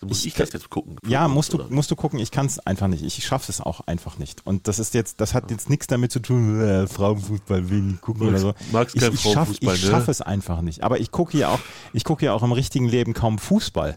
Dann 0.00 0.08
muss 0.10 0.20
ich, 0.20 0.26
Ich- 0.28 0.34
das 0.34 0.52
jetzt 0.52 0.70
gucken. 0.70 0.96
Ja, 1.06 1.26
musst 1.26 1.52
du, 1.52 1.56
Oder? 1.58 1.66
musst 1.70 1.90
du 1.90 1.96
gucken, 1.96 2.20
ich 2.20 2.30
kann 2.30 2.46
es 2.46 2.58
einfach 2.60 2.86
nicht. 2.86 3.02
Ich 3.02 3.24
schaffe 3.26 3.50
es 3.50 3.60
auch 3.60 3.80
einfach 3.88 4.18
nicht. 4.18 4.46
Und 4.46 4.68
das 4.68 4.78
ist 4.78 4.94
jetzt, 4.94 5.20
das 5.20 5.34
hat 5.34 5.50
jetzt 5.50 5.68
nichts 5.68 5.88
damit 5.88 6.12
zu 6.12 6.20
tun, 6.20 6.60
äh, 6.60 6.86
Frauenfußball 6.86 7.64
ich 7.64 8.00
gucken 8.00 8.28
oder 8.28 8.38
so. 8.38 8.54
magst 8.70 8.94
Ich, 8.94 9.02
ich 9.02 9.20
schaffe 9.20 9.52
ich 9.52 9.60
ne? 9.60 9.76
schaff 9.76 10.06
es 10.06 10.20
einfach 10.22 10.60
nicht. 10.60 10.84
Aber 10.84 11.00
ich 11.00 11.10
gucke 11.10 11.36
ja 11.36 11.48
auch, 11.48 11.58
ich 11.92 12.04
gucke 12.04 12.24
ja 12.26 12.32
auch 12.32 12.44
im 12.44 12.52
richtigen 12.52 12.86
Leben 12.86 13.12
kaum 13.12 13.38
Fußball 13.38 13.96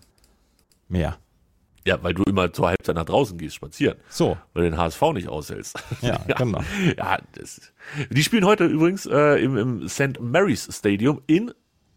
mehr. 0.87 1.17
Ja, 1.85 2.01
weil 2.03 2.13
du 2.13 2.23
immer 2.23 2.51
zur 2.53 2.67
Halbzeit 2.67 2.95
nach 2.95 3.05
draußen 3.05 3.37
gehst, 3.39 3.55
spazieren. 3.55 3.97
So, 4.09 4.37
Weil 4.53 4.63
du 4.65 4.69
den 4.71 4.77
HSV 4.79 5.01
nicht 5.13 5.27
aushältst. 5.29 5.77
ja, 6.01 6.17
genau. 6.37 6.61
Ja, 6.97 7.17
das, 7.33 7.59
die 8.11 8.23
spielen 8.23 8.45
heute 8.45 8.65
übrigens 8.65 9.07
äh, 9.07 9.43
im, 9.43 9.57
im 9.57 9.87
St. 9.89 10.19
Mary's 10.19 10.67
Stadium 10.71 11.21
in 11.25 11.51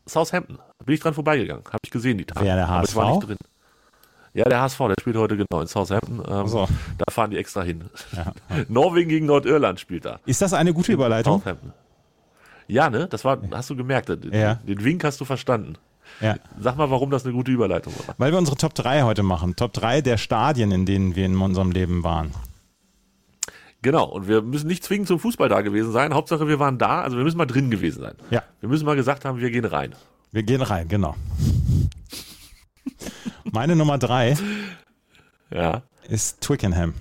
Southampton. 0.07 0.59
Bin 0.85 0.95
ich 0.95 1.01
dran 1.01 1.13
vorbeigegangen. 1.15 1.65
Habe 1.67 1.79
ich 1.85 1.91
gesehen, 1.91 2.17
die 2.19 2.25
Tage. 2.25 2.45
Wer, 2.47 2.57
der 2.57 2.69
Aber 2.69 2.87
ich 2.89 2.95
war 2.97 3.07
HSV? 3.09 3.15
nicht 3.17 3.29
drin. 3.29 3.37
Ja, 4.35 4.45
der 4.45 4.61
HSV, 4.63 4.79
der 4.79 4.95
spielt 5.01 5.17
heute 5.17 5.37
genau 5.37 5.61
in 5.61 5.69
Southampton. 5.69 6.21
Ähm, 6.29 6.49
so. 6.49 6.67
Da 6.99 7.05
fahren 7.13 7.31
die 7.31 7.39
extra 7.39 7.63
hin. 7.63 7.85
Ja. 8.17 8.33
Norwegen 8.69 9.09
gegen 9.09 9.27
Nordirland 9.27 9.79
spielt 9.81 10.05
da. 10.05 10.19
Ist 10.27 10.43
das 10.43 10.53
eine 10.53 10.75
gute 10.75 10.93
Überleitung? 10.93 11.39
Southampton. 11.41 11.73
Ja, 12.67 12.91
ne? 12.91 13.07
Das 13.09 13.25
war, 13.25 13.39
hast 13.53 13.71
du 13.71 13.77
gemerkt. 13.77 14.09
Den, 14.09 14.33
Ja. 14.33 14.55
den 14.67 14.83
Wink 14.85 15.05
hast 15.05 15.21
du 15.21 15.25
verstanden. 15.25 15.75
Ja. 16.21 16.37
Sag 16.61 16.77
mal, 16.77 16.91
warum 16.91 17.11
das 17.11 17.25
eine 17.25 17.33
gute 17.33 17.51
Überleitung 17.53 17.93
war. 18.07 18.15
Weil 18.19 18.33
wir 18.33 18.39
unsere 18.39 18.57
Top 18.57 18.75
3 18.75 19.03
heute 19.03 19.23
machen. 19.23 19.57
Top 19.57 19.73
3 19.73 20.01
der 20.01 20.17
Stadien, 20.17 20.71
in 20.73 20.85
denen 20.85 21.15
wir 21.17 21.27
in 21.27 21.37
unserem 21.41 21.71
Leben 21.71 22.03
waren. 22.05 22.33
Genau, 23.83 24.05
und 24.07 24.29
wir 24.29 24.41
müssen 24.43 24.67
nicht 24.67 24.83
zwingend 24.83 25.09
zum 25.09 25.19
Fußball 25.19 25.49
da 25.49 25.61
gewesen 25.61 25.93
sein. 25.93 26.15
Hauptsache, 26.15 26.49
wir 26.49 26.59
waren 26.59 26.79
da, 26.79 27.03
also 27.03 27.17
wir 27.19 27.25
müssen 27.25 27.37
mal 27.37 27.47
drin 27.47 27.71
gewesen 27.71 28.01
sein. 28.03 28.15
Ja. 28.31 28.43
Wir 28.61 28.69
müssen 28.69 28.87
mal 28.87 28.97
gesagt 28.97 29.25
haben, 29.25 29.41
wir 29.41 29.51
gehen 29.51 29.67
rein. 29.67 29.95
Wir 30.33 30.43
gehen 30.43 30.63
rein, 30.63 30.89
genau. 30.89 31.15
Meine 33.53 33.77
Nummer 33.77 33.99
3 33.99 34.37
Ja. 35.51 35.83
ist 36.09 36.41
Twickenham. 36.41 36.95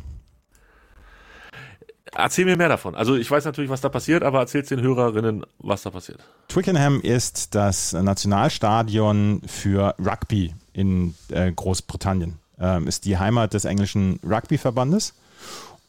Erzähl 2.16 2.46
mir 2.46 2.58
mehr 2.58 2.70
davon. 2.70 2.94
Also 2.94 3.16
ich 3.16 3.30
weiß 3.30 3.44
natürlich, 3.46 3.72
was 3.72 3.82
da 3.82 3.90
passiert, 3.90 4.22
aber 4.24 4.40
erzähl's 4.40 4.70
den 4.70 4.82
Hörerinnen, 4.82 5.46
was 5.58 5.82
da 5.82 5.90
passiert. 5.90 6.20
Twickenham 6.48 7.02
ist 7.02 7.56
das 7.56 7.94
Nationalstadion 7.94 9.42
für 9.48 9.96
Rugby 9.98 10.54
in 10.74 11.16
äh, 11.32 11.52
Großbritannien. 11.52 12.38
Ähm, 12.60 12.88
ist 12.88 13.06
die 13.06 13.18
Heimat 13.18 13.56
des 13.56 13.66
englischen 13.66 14.20
Rugbyverbandes. 14.24 15.16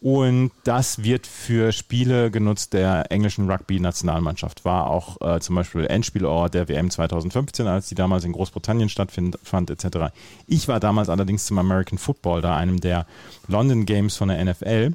Und 0.05 0.51
das 0.65 1.03
wird 1.03 1.27
für 1.27 1.73
Spiele 1.73 2.31
genutzt 2.31 2.75
der 2.75 3.11
englischen 3.11 3.51
Rugby-Nationalmannschaft. 3.51 4.67
War 4.67 4.91
auch 4.91 5.19
äh, 5.23 5.41
zum 5.41 5.55
Beispiel 5.57 5.87
Endspielort 5.87 6.53
der 6.53 6.69
WM 6.69 6.91
2015, 6.91 7.67
als 7.67 7.89
die 7.89 7.95
damals 7.95 8.25
in 8.25 8.33
Großbritannien 8.33 8.91
stattfand, 8.91 9.71
etc. 9.71 10.13
Ich 10.47 10.69
war 10.69 10.79
damals 10.79 11.09
allerdings 11.09 11.47
zum 11.47 11.59
American 11.59 11.97
Football, 11.97 12.43
da 12.43 12.55
einem 12.55 12.81
der 12.81 13.07
London 13.49 13.87
Games 13.87 14.19
von 14.19 14.29
der 14.29 14.45
NFL. 14.45 14.93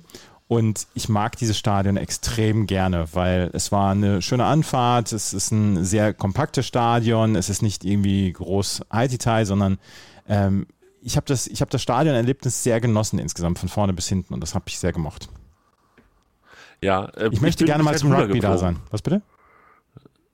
Und 0.47 0.85
ich 0.93 1.09
mag 1.09 1.37
dieses 1.37 1.57
Stadion 1.57 1.97
extrem 1.97 2.67
gerne, 2.67 3.07
weil 3.13 3.49
es 3.53 3.71
war 3.71 3.89
eine 3.93 4.21
schöne 4.21 4.45
Anfahrt, 4.45 5.11
es 5.11 5.33
ist 5.33 5.49
ein 5.49 5.83
sehr 5.83 6.13
kompaktes 6.13 6.67
Stadion, 6.67 7.35
es 7.35 7.49
ist 7.49 7.63
nicht 7.63 7.83
irgendwie 7.83 8.31
groß 8.31 8.81
High-Detail, 8.93 9.45
sondern 9.45 9.79
ähm, 10.27 10.67
ich 11.01 11.15
habe 11.15 11.25
das, 11.25 11.47
ich 11.47 11.61
hab 11.61 11.69
das 11.69 11.81
Stadionerlebnis 11.81 12.63
sehr 12.63 12.81
genossen 12.81 13.19
insgesamt, 13.19 13.59
von 13.59 13.69
vorne 13.69 13.93
bis 13.93 14.07
hinten 14.07 14.33
und 14.33 14.41
das 14.41 14.55
habe 14.55 14.65
ich 14.67 14.79
sehr 14.79 14.93
gemocht. 14.93 15.29
Ja, 16.81 17.05
äh, 17.17 17.29
Ich 17.31 17.41
möchte 17.41 17.59
bin 17.59 17.67
gerne 17.67 17.83
mal 17.83 17.97
zum 17.97 18.13
Rugby 18.13 18.39
da 18.39 18.57
sein. 18.57 18.77
Was 18.91 19.01
bitte? 19.01 19.21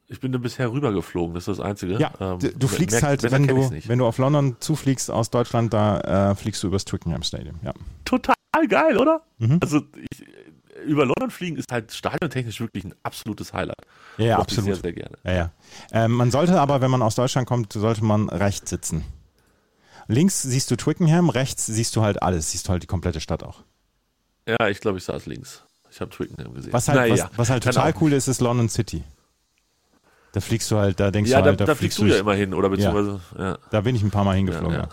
Ich 0.08 0.20
bin 0.20 0.32
da 0.32 0.38
bisher 0.38 0.72
rübergeflogen, 0.72 1.34
das 1.34 1.48
ist 1.48 1.58
das 1.58 1.66
Einzige. 1.66 1.98
Ja, 1.98 2.12
Ähm, 2.20 2.38
du 2.56 2.68
fliegst 2.68 3.02
halt, 3.02 3.24
wenn 3.24 3.48
du, 3.48 3.72
wenn 3.88 3.98
du 3.98 4.06
auf 4.06 4.20
London 4.20 4.58
zufliegst 4.60 5.10
aus 5.10 5.32
Deutschland, 5.32 5.74
da 5.74 6.32
äh, 6.32 6.36
fliegst 6.36 6.62
du 6.62 6.68
übers 6.68 6.86
Twickenham 6.86 7.24
Stadium. 7.24 7.60
Ja. 7.64 7.74
Total 8.04 8.36
geil, 8.68 8.98
oder? 8.98 9.24
Mhm. 9.40 9.58
Also 9.62 9.82
ich, 10.12 10.26
über 10.86 11.06
London 11.06 11.32
fliegen 11.32 11.58
ist 11.58 11.72
halt 11.72 11.92
stadiontechnisch 11.92 12.60
wirklich 12.60 12.84
ein 12.84 12.94
absolutes 13.02 13.54
Highlight. 13.54 13.82
Ja, 14.18 14.26
ja 14.26 14.38
Mochte 14.38 14.54
ich 14.54 14.60
absolut. 14.60 14.76
Sehr, 14.76 14.82
sehr 14.84 14.94
gerne. 14.94 15.18
Ja, 15.24 15.34
ja. 15.34 15.52
Ähm, 15.92 16.12
man 16.12 16.30
sollte 16.30 16.60
aber, 16.60 16.82
wenn 16.82 16.92
man 16.92 17.02
aus 17.02 17.16
Deutschland 17.16 17.48
kommt, 17.48 17.74
sollte 17.74 18.04
man 18.04 18.30
rechts 18.30 18.70
sitzen. 18.70 19.04
Links 20.08 20.42
siehst 20.44 20.70
du 20.72 20.76
Twickenham, 20.76 21.30
rechts 21.30 21.66
siehst 21.66 21.96
du 21.96 22.02
halt 22.02 22.22
alles, 22.22 22.52
siehst 22.52 22.68
du 22.68 22.72
halt 22.72 22.84
die 22.84 22.88
komplette 22.88 23.20
Stadt 23.20 23.44
auch. 23.44 23.64
Ja, 24.48 24.68
ich 24.70 24.80
glaube, 24.80 24.98
ich 25.00 25.04
saß 25.04 25.26
links. 25.26 25.64
Ich 25.92 26.00
habe 26.02 26.12
Twickenham 26.12 26.54
gesehen. 26.54 26.74
Was 26.74 26.88
halt, 26.88 26.98
Naja, 27.00 27.26
was, 27.32 27.38
was 27.38 27.50
halt 27.50 27.64
total 27.64 27.94
cool 28.02 28.14
ist, 28.14 28.28
ist 28.28 28.42
London 28.42 28.70
City. 28.70 29.04
Da 30.34 30.42
fliegst 30.42 30.70
du 30.70 30.78
halt, 30.78 31.00
da 31.00 31.12
denkst 31.12 31.32
Ja, 31.32 31.38
du 31.40 31.44
da, 31.46 31.50
halt, 31.52 31.62
da, 31.62 31.66
da, 31.66 31.76
fliegst 31.76 31.98
fliegst 31.98 32.12
du 32.12 32.14
ja 32.16 32.20
immer 32.22 32.34
hin, 32.36 32.54
oder 32.54 32.70
beziehungsweise, 32.70 33.22
ja. 33.38 33.58
Da 33.72 33.82
bin 33.82 33.96
ich 33.96 34.04
ein 34.04 34.12
paar 34.12 34.26
Mal 34.26 34.36
hingeflogen. 34.36 34.74
Ja, 34.76 34.82
Ja, 34.84 34.90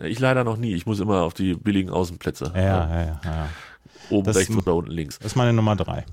ja. 0.00 0.04
Ich 0.06 0.18
leider 0.18 0.44
noch 0.44 0.56
nie. 0.56 0.74
Ich 0.74 0.86
muss 0.86 0.98
immer 0.98 1.22
auf 1.22 1.34
die 1.34 1.54
billigen 1.54 1.90
Außenplätze. 1.90 2.52
ja, 2.56 2.60
ja. 2.60 2.88
ja, 2.88 3.00
ja, 3.00 3.20
ja. 3.24 3.48
Oben 4.10 4.26
Das- 4.26 4.36
rechts 4.36 4.56
oder 4.56 4.74
unten 4.74 4.90
links. 4.90 5.18
Das 5.18 5.26
ist 5.32 5.36
meine 5.36 5.52
Nummer 5.52 5.76
drei. 5.76 6.04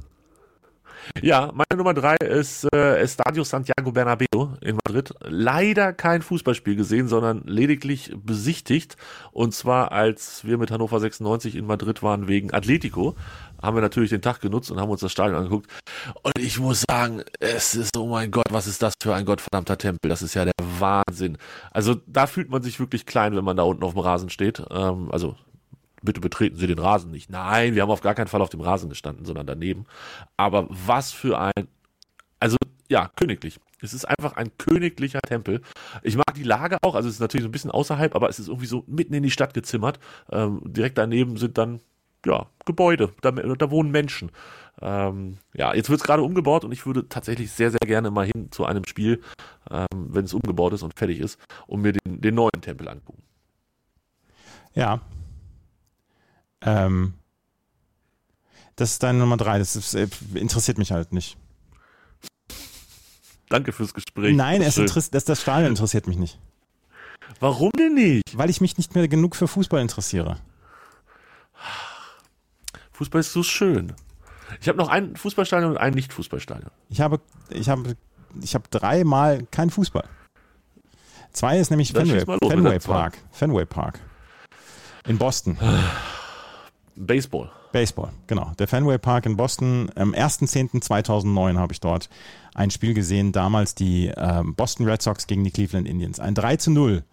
Ja, 1.21 1.51
meine 1.53 1.77
Nummer 1.77 1.93
drei 1.93 2.15
ist 2.17 2.67
äh, 2.73 2.99
Estadio 2.99 3.43
Santiago 3.43 3.91
Bernabeu 3.91 4.47
in 4.61 4.77
Madrid. 4.85 5.13
Leider 5.21 5.93
kein 5.93 6.21
Fußballspiel 6.21 6.75
gesehen, 6.75 7.07
sondern 7.07 7.41
lediglich 7.45 8.13
besichtigt. 8.15 8.97
Und 9.31 9.53
zwar, 9.53 9.91
als 9.91 10.45
wir 10.45 10.57
mit 10.57 10.71
Hannover 10.71 10.99
96 10.99 11.55
in 11.55 11.65
Madrid 11.65 12.03
waren 12.03 12.27
wegen 12.27 12.53
Atletico, 12.53 13.15
haben 13.61 13.75
wir 13.75 13.81
natürlich 13.81 14.11
den 14.11 14.21
Tag 14.21 14.41
genutzt 14.41 14.71
und 14.71 14.79
haben 14.79 14.89
uns 14.89 15.01
das 15.01 15.11
Stadion 15.11 15.37
angeguckt. 15.37 15.71
Und 16.21 16.37
ich 16.39 16.59
muss 16.59 16.83
sagen, 16.87 17.23
es 17.39 17.75
ist, 17.75 17.97
oh 17.97 18.07
mein 18.07 18.31
Gott, 18.31 18.47
was 18.51 18.67
ist 18.67 18.81
das 18.81 18.93
für 19.01 19.15
ein 19.15 19.25
gottverdammter 19.25 19.77
Tempel? 19.77 20.09
Das 20.09 20.21
ist 20.21 20.35
ja 20.35 20.45
der 20.45 20.53
Wahnsinn. 20.79 21.37
Also 21.71 21.95
da 22.05 22.27
fühlt 22.27 22.49
man 22.49 22.61
sich 22.61 22.79
wirklich 22.79 23.05
klein, 23.05 23.35
wenn 23.35 23.45
man 23.45 23.57
da 23.57 23.63
unten 23.63 23.83
auf 23.83 23.93
dem 23.93 24.01
Rasen 24.01 24.29
steht. 24.29 24.63
Ähm, 24.69 25.11
also 25.11 25.35
bitte 26.01 26.21
betreten 26.21 26.57
Sie 26.57 26.67
den 26.67 26.79
Rasen 26.79 27.11
nicht. 27.11 27.29
Nein, 27.29 27.75
wir 27.75 27.81
haben 27.81 27.91
auf 27.91 28.01
gar 28.01 28.15
keinen 28.15 28.27
Fall 28.27 28.41
auf 28.41 28.49
dem 28.49 28.61
Rasen 28.61 28.89
gestanden, 28.89 29.25
sondern 29.25 29.47
daneben. 29.47 29.85
Aber 30.37 30.67
was 30.69 31.11
für 31.11 31.39
ein, 31.39 31.67
also 32.39 32.57
ja, 32.89 33.09
königlich. 33.15 33.59
Es 33.81 33.93
ist 33.93 34.05
einfach 34.05 34.35
ein 34.37 34.49
königlicher 34.57 35.19
Tempel. 35.21 35.61
Ich 36.01 36.15
mag 36.15 36.33
die 36.35 36.43
Lage 36.43 36.77
auch, 36.81 36.95
also 36.95 37.07
es 37.07 37.15
ist 37.15 37.21
natürlich 37.21 37.43
so 37.43 37.49
ein 37.49 37.51
bisschen 37.51 37.71
außerhalb, 37.71 38.15
aber 38.15 38.29
es 38.29 38.39
ist 38.39 38.47
irgendwie 38.47 38.65
so 38.65 38.83
mitten 38.87 39.13
in 39.13 39.23
die 39.23 39.31
Stadt 39.31 39.53
gezimmert. 39.53 39.99
Ähm, 40.31 40.61
direkt 40.65 40.97
daneben 40.97 41.37
sind 41.37 41.57
dann, 41.57 41.81
ja, 42.25 42.47
Gebäude, 42.65 43.13
da, 43.21 43.31
da 43.31 43.71
wohnen 43.71 43.91
Menschen. 43.91 44.31
Ähm, 44.81 45.37
ja, 45.53 45.73
jetzt 45.75 45.89
wird 45.89 45.99
es 45.99 46.05
gerade 46.05 46.23
umgebaut 46.23 46.65
und 46.65 46.71
ich 46.71 46.85
würde 46.85 47.07
tatsächlich 47.07 47.51
sehr, 47.51 47.71
sehr 47.71 47.79
gerne 47.79 48.09
mal 48.09 48.25
hin 48.25 48.51
zu 48.51 48.65
einem 48.65 48.85
Spiel, 48.85 49.21
ähm, 49.69 49.87
wenn 49.91 50.25
es 50.25 50.33
umgebaut 50.33 50.73
ist 50.73 50.83
und 50.83 50.97
fertig 50.97 51.19
ist, 51.19 51.39
um 51.67 51.81
mir 51.81 51.93
den, 51.93 52.21
den 52.21 52.35
neuen 52.35 52.61
Tempel 52.61 52.87
angucken. 52.87 53.21
Ja. 54.73 55.01
Ähm, 56.67 57.13
das 58.75 58.91
ist 58.91 59.03
deine 59.03 59.19
Nummer 59.19 59.37
drei. 59.37 59.57
Das 59.57 59.75
ist, 59.77 59.95
äh, 59.95 60.07
interessiert 60.33 60.77
mich 60.77 60.91
halt 60.91 61.13
nicht. 61.13 61.37
Danke 63.49 63.71
fürs 63.71 63.93
Gespräch. 63.93 64.35
Nein, 64.35 64.61
es 64.61 64.77
interessiert, 64.77 65.15
das, 65.15 65.23
das 65.23 65.41
Stadion 65.41 65.69
interessiert 65.69 66.07
mich 66.07 66.17
nicht. 66.17 66.37
Warum 67.39 67.71
denn 67.71 67.93
nicht? 67.93 68.23
Weil 68.33 68.49
ich 68.49 68.59
mich 68.59 68.77
nicht 68.77 68.95
mehr 68.95 69.07
genug 69.07 69.37
für 69.37 69.47
Fußball 69.47 69.81
interessiere. 69.81 70.37
Fußball 72.91 73.21
ist 73.21 73.31
so 73.31 73.43
schön. 73.43 73.93
Ich 74.59 74.67
habe 74.67 74.77
noch 74.77 74.89
ein 74.89 75.15
Fußballstadion 75.15 75.71
und 75.71 75.77
ein 75.77 75.93
Nicht-Fußballstadion. 75.93 76.71
Ich 76.89 76.99
habe, 76.99 77.21
ich 77.49 77.69
habe, 77.69 77.95
ich 78.41 78.55
habe 78.55 78.65
dreimal 78.69 79.45
kein 79.51 79.69
Fußball. 79.69 80.07
Zwei 81.31 81.59
ist 81.59 81.69
nämlich 81.69 81.93
Dann 81.93 82.07
Fenway, 82.07 82.37
los 82.41 82.51
Fenway. 82.51 82.79
Park. 82.79 83.17
Fenway 83.31 83.65
Park. 83.65 83.99
In 85.05 85.17
Boston. 85.17 85.57
Baseball. 86.97 87.49
Baseball, 87.71 88.09
genau. 88.25 88.53
Der 88.57 88.67
Fenway 88.67 88.97
Park 88.97 89.25
in 89.25 89.37
Boston. 89.37 89.89
Am 89.95 90.13
1.10.2009 90.13 91.57
habe 91.57 91.73
ich 91.73 91.79
dort 91.79 92.09
ein 92.55 92.71
Spiel 92.71 92.93
gesehen. 92.93 93.31
Damals 93.31 93.75
die 93.75 94.11
ähm, 94.15 94.55
Boston 94.55 94.87
Red 94.87 95.01
Sox 95.01 95.27
gegen 95.27 95.43
die 95.43 95.51
Cleveland 95.51 95.87
Indians. 95.87 96.19
Ein 96.19 96.33
3 96.33 96.57
zu 96.57 96.71
0. 96.71 97.03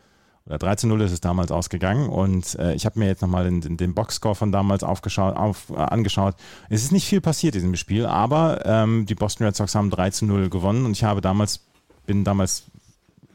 Oder 0.47 0.59
3 0.59 0.77
zu 0.77 0.87
0 0.87 1.01
ist 1.03 1.13
es 1.13 1.21
damals 1.21 1.51
ausgegangen. 1.51 2.09
Und 2.09 2.55
äh, 2.59 2.75
ich 2.75 2.87
habe 2.87 2.99
mir 2.99 3.07
jetzt 3.07 3.23
nochmal 3.23 3.45
den, 3.45 3.77
den, 3.77 3.95
Boxscore 3.95 4.35
von 4.35 4.53
damals 4.53 4.83
aufgeschaut, 4.83 5.37
auf, 5.37 5.71
äh, 5.71 5.77
angeschaut. 5.77 6.35
Es 6.69 6.83
ist 6.83 6.93
nicht 6.93 7.07
viel 7.07 7.21
passiert 7.21 7.55
in 7.55 7.63
diesem 7.63 7.77
Spiel, 7.77 8.07
aber 8.07 8.65
ähm, 8.65 9.07
die 9.07 9.15
Boston 9.15 9.47
Red 9.47 9.57
Sox 9.57 9.75
haben 9.75 9.91
3 9.91 10.11
zu 10.11 10.27
0 10.27 10.51
gewonnen. 10.51 10.87
Und 10.87 10.93
ich 10.93 11.05
habe 11.05 11.21
damals, 11.21 11.61
bin 12.07 12.25
damals 12.25 12.65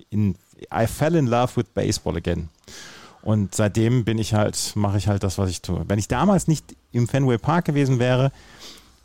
in, 0.09 0.35
I 0.73 0.87
fell 0.87 1.15
in 1.15 1.27
love 1.27 1.55
with 1.55 1.65
baseball 1.73 2.15
again. 2.15 2.49
Und 3.21 3.53
seitdem 3.55 4.05
bin 4.05 4.17
ich 4.17 4.33
halt, 4.33 4.73
mache 4.75 4.97
ich 4.97 5.07
halt 5.07 5.23
das, 5.23 5.37
was 5.37 5.49
ich 5.49 5.61
tue. 5.61 5.83
Wenn 5.87 5.99
ich 5.99 6.07
damals 6.07 6.47
nicht 6.47 6.75
im 6.91 7.07
Fenway 7.07 7.37
Park 7.37 7.65
gewesen 7.65 7.99
wäre, 7.99 8.31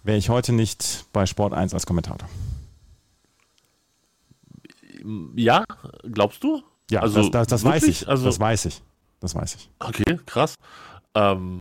wäre 0.05 0.19
ich 0.19 0.29
heute 0.29 0.53
nicht 0.53 1.07
bei 1.13 1.27
Sport 1.27 1.53
1 1.53 1.75
als 1.75 1.87
Kommentator. 1.87 2.29
Ja, 5.35 5.65
glaubst 6.11 6.43
du? 6.43 6.63
Ja, 6.91 7.01
Also, 7.01 7.23
das, 7.23 7.31
das, 7.31 7.47
das 7.49 7.65
weiß 7.65 7.83
ich. 7.85 8.09
Also- 8.09 8.25
das 8.25 8.39
weiß 8.41 8.65
ich. 8.67 8.83
Das 9.21 9.35
weiß 9.35 9.55
ich. 9.55 9.71
Okay, 9.79 10.19
krass. 10.27 10.55
Ähm, 11.15 11.59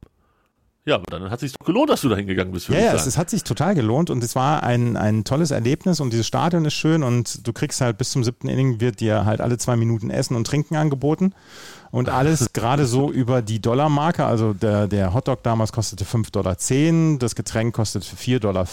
ja, 0.85 0.95
aber 0.95 1.05
dann 1.05 1.29
hat 1.29 1.35
es 1.41 1.51
sich 1.51 1.53
doch 1.53 1.65
gelohnt, 1.65 1.89
dass 1.89 2.01
du 2.01 2.09
da 2.09 2.17
hingegangen 2.17 2.51
bist. 2.51 2.67
Ja, 2.67 2.77
ja, 2.77 2.93
es, 2.93 3.05
es 3.05 3.17
hat 3.17 3.29
sich 3.29 3.43
total 3.43 3.73
gelohnt 3.73 4.09
und 4.09 4.21
es 4.21 4.35
war 4.35 4.63
ein, 4.63 4.97
ein 4.97 5.23
tolles 5.23 5.51
Erlebnis 5.51 6.01
und 6.01 6.11
dieses 6.11 6.27
Stadion 6.27 6.65
ist 6.65 6.73
schön 6.73 7.03
und 7.03 7.47
du 7.47 7.53
kriegst 7.53 7.79
halt 7.79 7.97
bis 7.97 8.11
zum 8.11 8.23
siebten 8.25 8.49
Inning 8.49 8.81
wird 8.81 8.99
dir 8.99 9.23
halt 9.23 9.39
alle 9.39 9.57
zwei 9.57 9.77
Minuten 9.77 10.09
Essen 10.09 10.35
und 10.35 10.45
Trinken 10.45 10.75
angeboten 10.75 11.33
Und 11.93 12.09
alles 12.09 12.51
gerade 12.53 12.87
so 12.87 13.11
über 13.11 13.43
die 13.43 13.59
Dollarmarke. 13.61 14.25
Also 14.25 14.53
der, 14.53 14.87
der 14.87 15.13
Hotdog 15.13 15.43
damals 15.43 15.71
kostete 15.71 16.05
5,10 16.05 16.31
Dollar, 16.31 17.19
das 17.19 17.35
Getränk 17.35 17.75
kostete 17.75 18.03
4,05 18.03 18.39
Dollar 18.39 18.67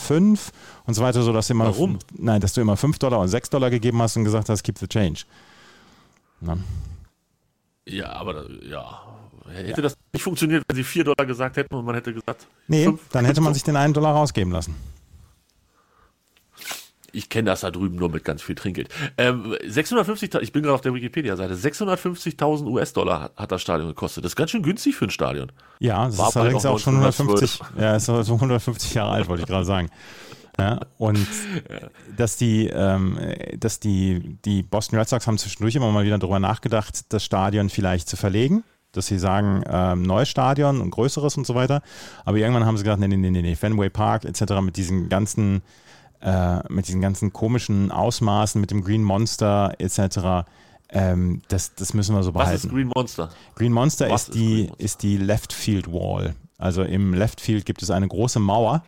und 0.86 0.94
so 0.94 1.02
weiter, 1.02 1.20
sodass 1.22 1.48
du 1.48 1.52
immer, 1.52 1.66
Warum? 1.66 1.98
Nein, 2.16 2.40
dass 2.40 2.54
du 2.54 2.62
immer 2.62 2.78
5 2.78 2.98
Dollar 2.98 3.18
und 3.20 3.28
6 3.28 3.50
Dollar 3.50 3.68
gegeben 3.68 4.00
hast 4.00 4.16
und 4.16 4.24
gesagt 4.24 4.48
hast, 4.48 4.62
keep 4.62 4.78
the 4.78 4.86
change. 4.86 5.24
Na. 6.40 6.56
Ja, 7.86 8.10
aber 8.12 8.32
da- 8.32 8.44
ja. 8.66 9.02
Hätte 9.52 9.82
das 9.82 9.98
nicht 10.14 10.22
funktioniert, 10.22 10.62
wenn 10.66 10.76
sie 10.76 10.84
4 10.84 11.04
Dollar 11.04 11.26
gesagt 11.26 11.58
hätten 11.58 11.74
und 11.74 11.84
man 11.84 11.96
hätte 11.96 12.14
gesagt. 12.14 12.46
Nee, 12.68 12.84
fünf? 12.84 13.02
dann 13.10 13.26
hätte 13.26 13.42
man 13.42 13.52
sich 13.52 13.64
den 13.64 13.76
einen 13.76 13.92
Dollar 13.92 14.14
rausgeben 14.14 14.50
lassen. 14.50 14.74
Ich 17.12 17.28
kenne 17.28 17.50
das 17.50 17.60
da 17.60 17.70
drüben 17.70 17.96
nur 17.96 18.10
mit 18.10 18.24
ganz 18.24 18.42
viel 18.42 18.54
Trinkgeld. 18.54 18.88
Ähm, 19.18 19.54
650.000, 19.66 20.40
ich 20.40 20.52
bin 20.52 20.62
gerade 20.62 20.74
auf 20.74 20.80
der 20.80 20.94
Wikipedia-Seite, 20.94 21.54
650.000 21.54 22.66
US-Dollar 22.66 23.20
hat, 23.20 23.36
hat 23.36 23.52
das 23.52 23.62
Stadion 23.62 23.88
gekostet. 23.88 24.24
Das 24.24 24.32
ist 24.32 24.36
ganz 24.36 24.50
schön 24.50 24.62
günstig 24.62 24.96
für 24.96 25.06
ein 25.06 25.10
Stadion. 25.10 25.52
Ja, 25.78 26.06
das 26.06 26.18
War 26.18 26.28
ist 26.28 26.36
allerdings 26.36 26.66
auch 26.66 26.78
schon 26.78 26.96
1912. 26.96 27.60
150, 27.60 27.82
ja, 27.82 27.96
ist 27.96 28.06
so 28.26 28.34
150 28.34 28.94
Jahre 28.94 29.12
alt, 29.12 29.28
wollte 29.28 29.42
ich 29.42 29.48
gerade 29.48 29.64
sagen. 29.64 29.90
Ja, 30.58 30.80
und 30.98 31.26
dass 32.16 32.36
die, 32.36 32.66
ähm, 32.68 33.18
dass 33.56 33.80
die, 33.80 34.36
die 34.44 34.62
Boston 34.62 34.98
Red 34.98 35.08
Sox 35.08 35.26
haben 35.26 35.38
zwischendurch 35.38 35.74
immer 35.74 35.90
mal 35.90 36.04
wieder 36.04 36.18
darüber 36.18 36.38
nachgedacht, 36.38 37.12
das 37.12 37.24
Stadion 37.24 37.70
vielleicht 37.70 38.08
zu 38.08 38.16
verlegen. 38.16 38.64
Dass 38.92 39.06
sie 39.06 39.20
sagen, 39.20 39.62
ähm, 39.68 40.02
neues 40.02 40.28
Stadion 40.28 40.80
und 40.80 40.90
größeres 40.90 41.36
und 41.36 41.46
so 41.46 41.54
weiter. 41.54 41.80
Aber 42.24 42.38
irgendwann 42.38 42.66
haben 42.66 42.76
sie 42.76 42.82
gesagt, 42.82 42.98
nee, 42.98 43.06
nee, 43.06 43.16
nee, 43.16 43.30
nee, 43.30 43.54
Fenway 43.54 43.88
Park 43.88 44.24
etc. 44.24 44.54
mit 44.62 44.76
diesen 44.76 45.08
ganzen, 45.08 45.62
äh, 46.22 46.60
mit 46.72 46.88
diesen 46.88 47.00
ganzen 47.00 47.32
komischen 47.32 47.90
Ausmaßen, 47.90 48.60
mit 48.60 48.70
dem 48.70 48.82
Green 48.84 49.02
Monster 49.02 49.74
etc. 49.78 50.46
Ähm, 50.90 51.42
das, 51.48 51.74
das 51.74 51.94
müssen 51.94 52.14
wir 52.14 52.22
so 52.22 52.34
Was 52.34 52.44
behalten. 52.44 52.66
ist 52.66 52.72
Green 52.72 52.90
Monster? 52.94 53.30
Green 53.54 53.72
Monster 53.72 54.10
Was 54.10 54.22
ist 54.22 54.28
ist 54.28 54.34
die, 54.34 54.40
Green 54.54 54.66
Monster? 54.68 54.84
ist 54.84 55.02
die 55.02 55.16
Left 55.16 55.52
Field 55.52 55.92
Wall. 55.92 56.34
Also 56.58 56.82
im 56.82 57.14
Left 57.14 57.40
Field 57.40 57.64
gibt 57.64 57.82
es 57.82 57.90
eine 57.90 58.06
große 58.08 58.38
Mauer 58.40 58.82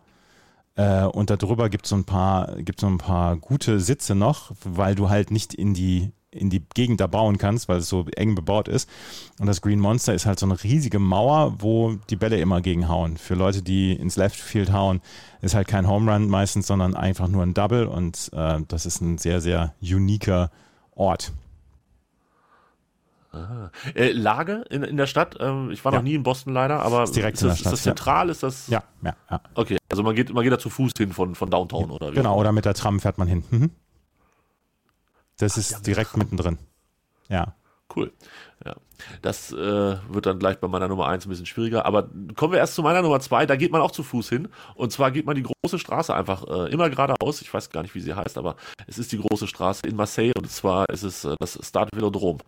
äh, 0.75 1.03
und 1.05 1.29
darüber 1.29 1.69
gibt 1.69 1.85
es 1.85 1.89
so 1.89 1.95
ein 1.95 2.03
paar, 2.05 2.55
gibt 2.57 2.79
so 2.81 2.87
ein 2.87 2.97
paar 2.99 3.37
gute 3.37 3.79
Sitze 3.79 4.15
noch, 4.15 4.51
weil 4.63 4.95
du 4.95 5.09
halt 5.09 5.31
nicht 5.31 5.53
in 5.53 5.73
die 5.73 6.11
in 6.33 6.49
die 6.49 6.63
Gegend 6.73 6.99
da 7.01 7.07
bauen 7.07 7.37
kannst, 7.37 7.69
weil 7.69 7.77
es 7.77 7.89
so 7.89 8.05
eng 8.15 8.35
bebaut 8.35 8.67
ist. 8.67 8.89
Und 9.39 9.47
das 9.47 9.61
Green 9.61 9.79
Monster 9.79 10.13
ist 10.13 10.25
halt 10.25 10.39
so 10.39 10.45
eine 10.45 10.61
riesige 10.63 10.99
Mauer, 10.99 11.55
wo 11.59 11.93
die 12.09 12.15
Bälle 12.15 12.39
immer 12.39 12.61
gegenhauen. 12.61 13.17
Für 13.17 13.35
Leute, 13.35 13.61
die 13.61 13.93
ins 13.93 14.15
Left 14.15 14.35
Field 14.35 14.71
hauen, 14.73 15.01
ist 15.41 15.55
halt 15.55 15.67
kein 15.67 15.87
Home 15.87 16.11
Run 16.11 16.27
meistens, 16.27 16.67
sondern 16.67 16.95
einfach 16.95 17.27
nur 17.27 17.43
ein 17.43 17.53
Double. 17.53 17.85
Und 17.85 18.29
äh, 18.33 18.59
das 18.67 18.85
ist 18.85 19.01
ein 19.01 19.17
sehr, 19.17 19.41
sehr 19.41 19.73
uniker 19.81 20.51
Ort. 20.95 21.31
Äh, 23.95 24.11
Lage 24.11 24.63
in, 24.69 24.83
in 24.83 24.95
der 24.95 25.07
Stadt? 25.07 25.37
Ähm, 25.39 25.71
ich 25.71 25.83
war 25.83 25.91
Ja. 25.91 25.97
noch 25.97 26.03
nie 26.03 26.13
in 26.13 26.21
Boston 26.21 26.53
leider, 26.53 26.83
aber 26.83 27.03
Ist 27.03 27.15
direkt 27.15 27.37
ist 27.37 27.41
in 27.41 27.47
das, 27.47 27.57
der 27.57 27.61
Stadt, 27.61 27.73
ist 27.73 27.79
das 27.79 27.83
zentral? 27.95 28.29
Ist 28.29 28.43
das? 28.43 28.67
Ja, 28.67 28.83
ja, 29.01 29.15
ja. 29.31 29.41
Okay, 29.55 29.77
also 29.89 30.03
man 30.03 30.13
geht, 30.15 30.31
man 30.31 30.43
geht 30.43 30.53
da 30.53 30.59
zu 30.59 30.69
Fuß 30.69 30.91
hin 30.97 31.11
von, 31.13 31.33
von 31.33 31.49
Downtown 31.49 31.89
oder 31.89 32.11
wie? 32.11 32.15
Genau, 32.15 32.39
oder 32.39 32.51
mit 32.51 32.65
der 32.65 32.75
Tram 32.75 32.99
fährt 32.99 33.17
man 33.17 33.27
hin. 33.27 33.43
Mhm. 33.49 33.71
Das 35.43 35.57
ja, 35.57 35.59
ist 35.77 35.85
direkt 35.85 36.15
mittendrin. 36.15 36.57
Ja. 37.27 37.55
Cool. 37.93 38.13
Ja. 38.65 38.75
Das 39.21 39.51
äh, 39.51 39.55
wird 39.55 40.25
dann 40.25 40.39
gleich 40.39 40.57
bei 40.59 40.69
meiner 40.69 40.87
Nummer 40.87 41.07
1 41.07 41.25
ein 41.25 41.29
bisschen 41.29 41.45
schwieriger. 41.45 41.85
Aber 41.85 42.09
kommen 42.35 42.53
wir 42.53 42.59
erst 42.59 42.75
zu 42.75 42.81
meiner 42.81 43.01
Nummer 43.01 43.19
2. 43.19 43.45
Da 43.45 43.57
geht 43.57 43.71
man 43.71 43.81
auch 43.81 43.91
zu 43.91 44.03
Fuß 44.03 44.29
hin. 44.29 44.47
Und 44.75 44.93
zwar 44.93 45.11
geht 45.11 45.25
man 45.25 45.35
die 45.35 45.43
große 45.43 45.77
Straße 45.77 46.15
einfach 46.15 46.47
äh, 46.47 46.71
immer 46.71 46.89
geradeaus. 46.89 47.41
Ich 47.41 47.53
weiß 47.53 47.69
gar 47.71 47.81
nicht, 47.81 47.93
wie 47.93 47.99
sie 47.99 48.13
heißt, 48.13 48.37
aber 48.37 48.55
es 48.87 48.97
ist 48.97 49.11
die 49.11 49.19
große 49.19 49.47
Straße 49.47 49.81
in 49.85 49.97
Marseille. 49.97 50.31
Und 50.37 50.49
zwar 50.49 50.87
ist 50.89 51.03
es 51.03 51.25
äh, 51.25 51.35
das 51.39 51.59
Stade 51.61 51.89
Velodrome. 51.93 52.39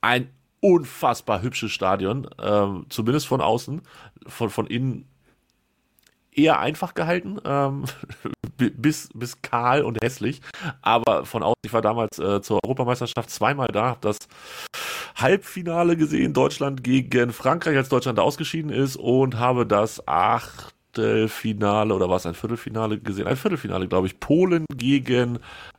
Ein 0.00 0.30
unfassbar 0.60 1.42
hübsches 1.42 1.72
Stadion. 1.72 2.30
Ähm, 2.40 2.86
zumindest 2.90 3.26
von 3.26 3.40
außen. 3.40 3.82
Von, 4.28 4.50
von 4.50 4.68
innen 4.68 5.08
eher 6.38 6.60
einfach 6.60 6.94
gehalten, 6.94 7.38
ähm, 7.44 7.84
bis, 8.58 9.08
bis 9.14 9.40
kahl 9.42 9.82
und 9.82 9.98
hässlich. 10.02 10.40
Aber 10.82 11.24
von 11.24 11.42
außen, 11.42 11.56
ich 11.64 11.72
war 11.72 11.82
damals 11.82 12.18
äh, 12.18 12.40
zur 12.42 12.60
Europameisterschaft 12.64 13.30
zweimal 13.30 13.68
da, 13.68 13.86
habe 13.86 14.00
das 14.02 14.18
Halbfinale 15.16 15.96
gesehen, 15.96 16.32
Deutschland 16.32 16.84
gegen 16.84 17.32
Frankreich, 17.32 17.76
als 17.76 17.88
Deutschland 17.88 18.18
ausgeschieden 18.18 18.70
ist 18.70 18.96
und 18.96 19.38
habe 19.38 19.66
das 19.66 20.06
Achtelfinale 20.06 21.94
oder 21.94 22.08
was, 22.08 22.26
ein 22.26 22.34
Viertelfinale 22.34 22.98
gesehen, 22.98 23.26
ein 23.26 23.36
Viertelfinale, 23.36 23.88
glaube 23.88 24.06
ich, 24.06 24.20
Polen 24.20 24.64
gegen 24.74 25.38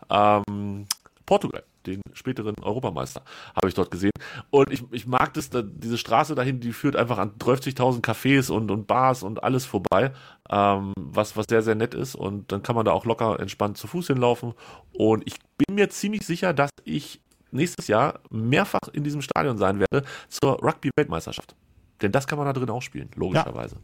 ähm, 0.09 0.87
Portugal, 1.25 1.63
den 1.89 2.01
späteren 2.13 2.55
Europameister, 2.61 3.21
habe 3.55 3.67
ich 3.67 3.73
dort 3.73 3.91
gesehen. 3.91 4.11
Und 4.49 4.71
ich, 4.71 4.83
ich 4.91 5.07
mag 5.07 5.33
das, 5.33 5.49
da, 5.49 5.61
diese 5.61 5.97
Straße 5.97 6.35
dahin, 6.35 6.59
die 6.59 6.73
führt 6.73 6.95
einfach 6.95 7.17
an 7.17 7.31
30.000 7.39 8.01
Cafés 8.01 8.51
und, 8.51 8.71
und 8.71 8.87
Bars 8.87 9.23
und 9.23 9.43
alles 9.43 9.65
vorbei, 9.65 10.13
ähm, 10.49 10.93
was, 10.99 11.35
was 11.35 11.45
sehr, 11.49 11.61
sehr 11.61 11.75
nett 11.75 11.93
ist. 11.93 12.15
Und 12.15 12.51
dann 12.51 12.63
kann 12.63 12.75
man 12.75 12.85
da 12.85 12.91
auch 12.91 13.05
locker 13.05 13.39
entspannt 13.39 13.77
zu 13.77 13.87
Fuß 13.87 14.07
hinlaufen. 14.07 14.53
Und 14.93 15.23
ich 15.25 15.35
bin 15.57 15.75
mir 15.75 15.89
ziemlich 15.89 16.25
sicher, 16.25 16.53
dass 16.53 16.71
ich 16.83 17.21
nächstes 17.51 17.87
Jahr 17.87 18.19
mehrfach 18.29 18.87
in 18.93 19.03
diesem 19.03 19.21
Stadion 19.21 19.57
sein 19.57 19.79
werde 19.79 20.05
zur 20.27 20.63
Rugby-Weltmeisterschaft. 20.63 21.55
Denn 22.01 22.11
das 22.11 22.27
kann 22.27 22.37
man 22.37 22.47
da 22.47 22.53
drin 22.53 22.69
auch 22.69 22.81
spielen, 22.81 23.09
logischerweise. 23.15 23.77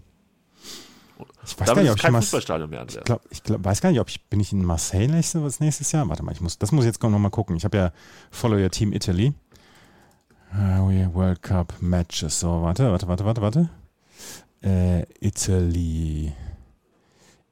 Ich 1.46 1.60
weiß 1.60 1.68
Damit 1.68 1.76
gar 1.76 1.82
nicht, 1.82 1.92
ob 1.92 1.98
ich, 1.98 2.02
kein 2.04 2.12
mal, 2.14 2.22
Fußballstadion 2.22 2.70
mehr. 2.70 2.86
ich, 2.88 3.04
glaub, 3.04 3.22
ich 3.30 3.44
glaub, 3.44 3.64
weiß 3.64 3.82
gar 3.82 3.92
nicht, 3.92 4.00
ob 4.00 4.10
ich 4.10 4.24
bin 4.26 4.40
ich 4.40 4.52
in 4.52 4.66
Marseille 4.66 5.08
nächstes, 5.08 5.60
nächstes 5.60 5.92
Jahr. 5.92 6.08
Warte 6.10 6.24
mal, 6.24 6.32
ich 6.32 6.42
muss, 6.42 6.58
das 6.58 6.72
muss 6.72 6.84
ich 6.84 6.88
jetzt 6.88 7.02
noch 7.02 7.10
mal 7.10 7.30
gucken. 7.30 7.56
Ich 7.56 7.64
habe 7.64 7.78
ja 7.78 7.92
Follow 8.32 8.58
Your 8.58 8.72
Team 8.72 8.94
Italy. 8.94 9.34
Uh, 10.54 11.14
World 11.14 11.42
Cup 11.42 11.74
Matches. 11.80 12.40
So, 12.40 12.62
warte, 12.62 12.90
warte, 12.92 13.08
warte, 13.08 13.26
warte, 13.26 13.42
warte. 13.42 13.70
Äh, 14.64 15.06
Italy. 15.20 16.34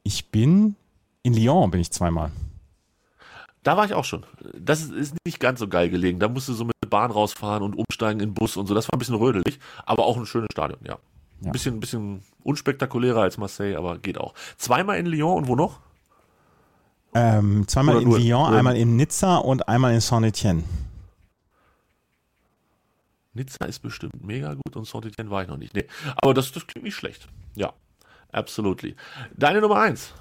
Ich 0.04 0.30
bin 0.32 0.76
in 1.24 1.34
Lyon 1.34 1.72
bin 1.72 1.82
ich 1.82 1.92
zweimal. 1.92 2.32
Da 3.64 3.78
war 3.78 3.86
ich 3.86 3.94
auch 3.94 4.04
schon. 4.04 4.26
Das 4.60 4.82
ist, 4.82 4.92
ist 4.92 5.16
nicht 5.26 5.40
ganz 5.40 5.60
so 5.60 5.70
geil 5.70 5.90
gelegen. 5.90 6.20
Da 6.20 6.28
musst 6.28 6.50
du 6.50 6.54
so 6.54 6.66
mit 6.66 6.76
der 6.84 6.90
Bahn 6.90 7.12
rausfahren 7.12 7.64
und 7.64 7.76
umsteigen 7.76 8.20
in 8.20 8.30
den 8.30 8.34
Bus 8.34 8.58
und 8.58 8.68
so. 8.68 8.74
Das 8.74 8.90
war 8.90 8.96
ein 8.96 9.00
bisschen 9.00 9.16
rödelig, 9.16 9.60
aber 9.86 10.06
auch 10.06 10.18
ein 10.18 10.26
schönes 10.26 10.50
Stadion, 10.52 10.80
ja. 10.86 10.98
Ja. 11.44 11.50
Ein 11.50 11.52
bisschen, 11.52 11.80
bisschen 11.80 12.24
unspektakulärer 12.44 13.22
als 13.22 13.38
Marseille, 13.38 13.76
aber 13.76 13.98
geht 14.00 14.18
auch. 14.18 14.34
Zweimal 14.58 14.98
in 14.98 15.06
Lyon 15.06 15.38
und 15.40 15.48
wo 15.48 15.56
noch? 15.56 15.80
Ähm, 17.14 17.68
zweimal 17.68 17.96
Oder 17.98 18.04
in 18.04 18.10
nur- 18.10 18.20
Lyon, 18.20 18.50
nur- 18.50 18.58
einmal 18.58 18.78
in 18.78 18.96
Nizza 18.96 19.38
und 19.38 19.68
einmal 19.68 19.94
in 19.94 20.00
Saint-Etienne. 20.02 20.64
Nizza 23.34 23.66
ist 23.66 23.80
bestimmt 23.80 24.24
mega 24.24 24.54
gut 24.54 24.76
und 24.76 24.86
Saint-Etienne 24.88 25.30
war 25.30 25.42
ich 25.44 25.50
noch 25.50 25.58
nicht. 25.58 25.74
Nee, 25.76 25.86
aber 26.18 26.34
das, 26.34 26.52
das 26.52 26.68
klingt 26.68 26.84
nicht 26.86 26.96
schlecht. 26.96 27.28
Ja, 27.56 27.74
absolutely. 28.32 28.96
Deine 29.36 29.60
Nummer 29.62 29.80
eins. 29.80 30.14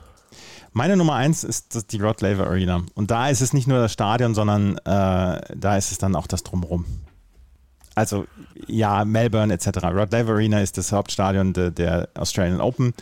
Meine 0.73 0.97
Nummer 0.97 1.15
eins 1.17 1.45
ist 1.45 1.93
die 1.93 2.01
Rod 2.01 2.23
Laver 2.23 2.47
Arena. 2.47 2.83
Und 2.95 3.11
da 3.11 3.29
ist 3.29 3.43
es 3.43 3.53
nicht 3.53 3.67
nur 3.69 3.79
das 3.79 3.93
Stadion, 3.93 4.35
sondern 4.35 4.79
äh, 4.79 5.41
da 5.55 5.77
ist 5.77 5.93
es 5.93 5.99
dann 5.99 6.17
auch 6.17 6.27
das 6.27 6.43
Drumherum. 6.43 6.87
Also 7.95 8.27
ja, 8.67 9.05
Melbourne 9.05 9.53
etc. 9.53 9.85
Rod 9.85 10.13
Laver 10.13 10.33
Arena 10.33 10.61
ist 10.61 10.79
das 10.79 10.93
Hauptstadion 10.93 11.53
de, 11.53 11.71
der 11.71 12.09
Australian 12.15 12.61
Open. 12.61 12.95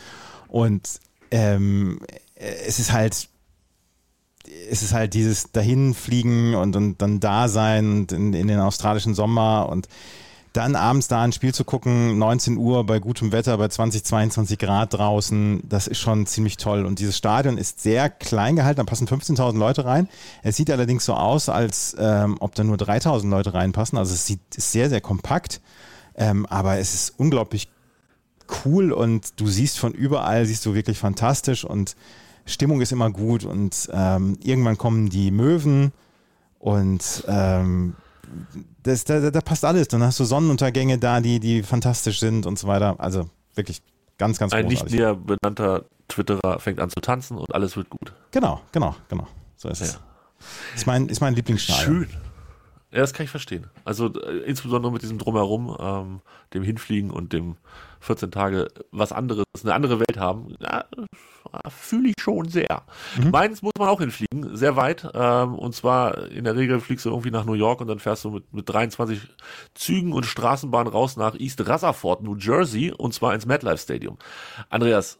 Und 0.49 1.01
ähm, 1.31 2.01
es 2.35 2.79
ist 2.79 2.93
halt 2.93 3.29
es 4.71 4.83
ist 4.83 4.93
halt 4.93 5.15
dieses 5.15 5.53
dahinfliegen 5.53 6.55
und, 6.55 6.75
und 6.75 7.01
dann 7.03 7.21
da 7.21 7.49
sein 7.49 7.93
und 7.93 8.13
in, 8.13 8.33
in 8.33 8.49
den 8.49 8.59
australischen 8.59 9.15
Sommer 9.15 9.69
und 9.69 9.89
dann 10.53 10.75
abends 10.75 11.07
da 11.07 11.23
ein 11.23 11.33
Spiel 11.33 11.55
zu 11.55 11.65
gucken, 11.65 12.19
19 12.19 12.57
Uhr 12.57 12.85
bei 12.85 12.99
gutem 12.99 13.31
Wetter, 13.31 13.57
bei 13.57 13.69
20, 13.69 14.05
22 14.05 14.59
Grad 14.59 14.95
draußen, 14.95 15.63
das 15.69 15.87
ist 15.87 15.99
schon 15.99 16.27
ziemlich 16.27 16.57
toll. 16.57 16.85
Und 16.85 16.99
dieses 16.99 17.17
Stadion 17.17 17.57
ist 17.57 17.81
sehr 17.81 18.11
klein 18.11 18.57
gehalten, 18.57 18.79
da 18.79 18.85
passen 18.85 19.07
15.000 19.07 19.57
Leute 19.57 19.85
rein. 19.85 20.09
Es 20.43 20.57
sieht 20.57 20.71
allerdings 20.71 21.05
so 21.05 21.15
aus, 21.15 21.49
als 21.49 21.95
ähm, 21.99 22.37
ob 22.41 22.55
da 22.57 22.65
nur 22.65 22.77
3.000 22.77 23.29
Leute 23.29 23.55
reinpassen. 23.55 23.97
Also 23.97 24.13
es 24.13 24.27
sieht 24.27 24.41
ist 24.57 24.73
sehr, 24.73 24.89
sehr 24.89 25.01
kompakt, 25.01 25.61
ähm, 26.17 26.47
aber 26.47 26.79
es 26.79 26.95
ist 26.95 27.15
unglaublich 27.17 27.69
cool 28.65 28.91
und 28.93 29.41
du 29.41 29.47
siehst 29.47 29.79
von 29.79 29.93
überall, 29.93 30.47
siehst 30.47 30.67
du 30.67 30.75
wirklich 30.75 30.99
fantastisch 30.99 31.65
und 31.65 31.95
Stimmung 32.45 32.81
ist 32.81 32.91
immer 32.91 33.11
gut 33.11 33.45
und 33.45 33.89
ähm, 33.93 34.37
irgendwann 34.43 34.77
kommen 34.77 35.09
die 35.09 35.31
Möwen 35.31 35.93
und 36.59 37.25
ähm, 37.29 37.95
das, 38.83 39.05
da, 39.05 39.31
da 39.31 39.41
passt 39.41 39.65
alles. 39.65 39.89
Dann 39.89 40.03
hast 40.03 40.21
du 40.21 40.25
Sonnenuntergänge 40.25 40.99
da, 40.99 41.21
die, 41.21 41.41
die 41.41 41.63
fantastisch 41.63 42.21
sind 42.21 42.47
und 42.47 42.59
so 42.59 42.67
weiter. 42.67 42.97
Also 42.99 43.29
wirklich 43.55 43.83
ganz, 44.19 44.39
ganz 44.39 44.53
Ein 44.53 44.67
nicht 44.67 44.83
großartig. 44.83 44.99
näher 44.99 45.15
benannter 45.15 45.85
Twitterer 46.09 46.59
fängt 46.59 46.81
an 46.81 46.91
zu 46.91 47.01
tanzen 47.01 47.39
und 47.39 47.55
alles 47.55 47.77
wird 47.77 47.91
gut. 47.91 48.13
Genau, 48.31 48.61
genau, 48.73 48.95
genau. 49.09 49.27
So 49.57 49.69
ist 49.69 49.81
es. 49.81 49.95
Ja. 49.95 50.01
Ist 50.75 50.87
mein, 50.87 51.09
ist 51.09 51.21
mein 51.21 51.35
Lieblingsstadion. 51.35 52.05
Schön. 52.05 52.09
Ja, 52.93 52.99
das 53.01 53.13
kann 53.13 53.25
ich 53.25 53.31
verstehen. 53.31 53.67
Also 53.85 54.13
äh, 54.13 54.39
insbesondere 54.47 54.93
mit 54.93 55.03
diesem 55.03 55.19
Drumherum, 55.19 55.77
ähm, 55.79 56.21
dem 56.55 56.63
Hinfliegen 56.63 57.11
und 57.11 57.33
dem 57.33 57.57
14 58.01 58.31
Tage 58.31 58.69
was 58.91 59.13
anderes, 59.13 59.45
eine 59.63 59.75
andere 59.75 60.01
Welt 60.01 60.19
haben, 60.19 60.55
ja, 60.61 60.85
fühle 61.69 62.09
ich 62.09 62.15
schon 62.21 62.49
sehr. 62.49 62.83
Mhm. 63.17 63.31
Mainz 63.31 63.63
muss 63.63 63.73
man 63.79 63.89
auch 63.89 64.01
hinfliegen, 64.01 64.57
sehr 64.57 64.77
weit. 64.77 65.09
Ähm, 65.15 65.55
und 65.55 65.75
zwar 65.75 66.29
in 66.29 66.45
der 66.45 66.57
Regel 66.57 66.81
fliegst 66.81 67.05
du 67.05 67.11
irgendwie 67.11 67.31
nach 67.31 67.45
New 67.45 67.55
York 67.55 67.81
und 67.81 67.89
dann 67.89 67.99
fährst 67.99 68.25
du 68.25 68.31
mit, 68.31 68.53
mit 68.53 68.69
23 68.69 69.21
Zügen 69.75 70.13
und 70.13 70.25
Straßenbahnen 70.25 70.93
raus 70.93 71.17
nach 71.17 71.39
East 71.39 71.61
Rutherford, 71.61 72.23
New 72.23 72.37
Jersey, 72.37 72.93
und 72.93 73.15
zwar 73.15 73.35
ins 73.35 73.47
MetLife 73.47 73.79
Stadium. 73.79 74.19
Andreas, 74.69 75.19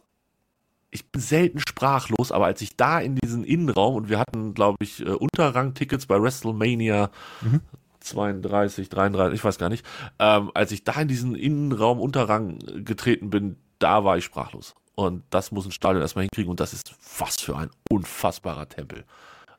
ich 0.91 1.09
bin 1.09 1.21
selten 1.21 1.59
sprachlos, 1.59 2.31
aber 2.31 2.45
als 2.45 2.61
ich 2.61 2.75
da 2.75 2.99
in 2.99 3.15
diesen 3.15 3.43
Innenraum 3.43 3.95
und 3.95 4.09
wir 4.09 4.19
hatten, 4.19 4.53
glaube 4.53 4.77
ich, 4.81 5.05
äh, 5.05 5.09
Unterrang-Tickets 5.09 6.05
bei 6.05 6.21
WrestleMania 6.21 7.09
mhm. 7.41 7.61
32, 8.01 8.89
33, 8.89 9.39
ich 9.39 9.43
weiß 9.43 9.57
gar 9.57 9.69
nicht, 9.69 9.85
ähm, 10.19 10.51
als 10.53 10.71
ich 10.71 10.83
da 10.83 11.01
in 11.01 11.07
diesen 11.07 11.35
Innenraum 11.35 11.99
Unterrang 11.99 12.59
getreten 12.83 13.29
bin, 13.29 13.57
da 13.79 14.03
war 14.03 14.17
ich 14.17 14.25
sprachlos. 14.25 14.75
Und 14.95 15.23
das 15.29 15.51
muss 15.51 15.65
ein 15.65 15.71
Stadion 15.71 16.01
erstmal 16.01 16.23
hinkriegen 16.23 16.49
und 16.51 16.59
das 16.59 16.73
ist 16.73 16.93
was 17.17 17.39
für 17.39 17.57
ein 17.57 17.69
unfassbarer 17.89 18.67
Tempel. 18.67 19.05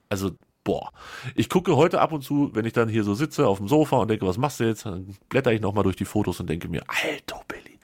Also, 0.09 0.33
boah. 0.62 0.92
Ich 1.35 1.48
gucke 1.48 1.76
heute 1.76 2.00
ab 2.00 2.12
und 2.12 2.22
zu, 2.22 2.50
wenn 2.55 2.64
ich 2.64 2.72
dann 2.72 2.88
hier 2.88 3.02
so 3.02 3.14
sitze 3.14 3.46
auf 3.46 3.59
dem 3.59 3.68
Sofa 3.68 3.96
und 3.96 4.09
denke, 4.09 4.26
was 4.26 4.38
machst 4.38 4.61
du 4.61 4.64
jetzt? 4.64 4.87
Dann 4.87 5.16
blätter 5.28 5.52
ich 5.52 5.61
nochmal 5.61 5.85
durch 5.85 5.96
die 5.96 6.05
Fotos 6.05 6.38
und 6.38 6.48
denke 6.48 6.68
mir, 6.68 6.83
Alter 6.87 7.40
Billy. 7.48 7.78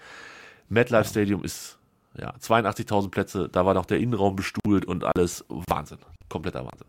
MetLife 0.68 1.08
Stadium 1.08 1.42
ist, 1.42 1.77
ja, 2.20 2.34
82.000 2.40 3.10
Plätze, 3.10 3.48
da 3.48 3.64
war 3.64 3.74
noch 3.74 3.86
der 3.86 3.98
Innenraum 3.98 4.36
bestuhlt 4.36 4.84
und 4.84 5.04
alles 5.04 5.44
Wahnsinn. 5.48 5.98
Kompletter 6.28 6.64
Wahnsinn. 6.64 6.86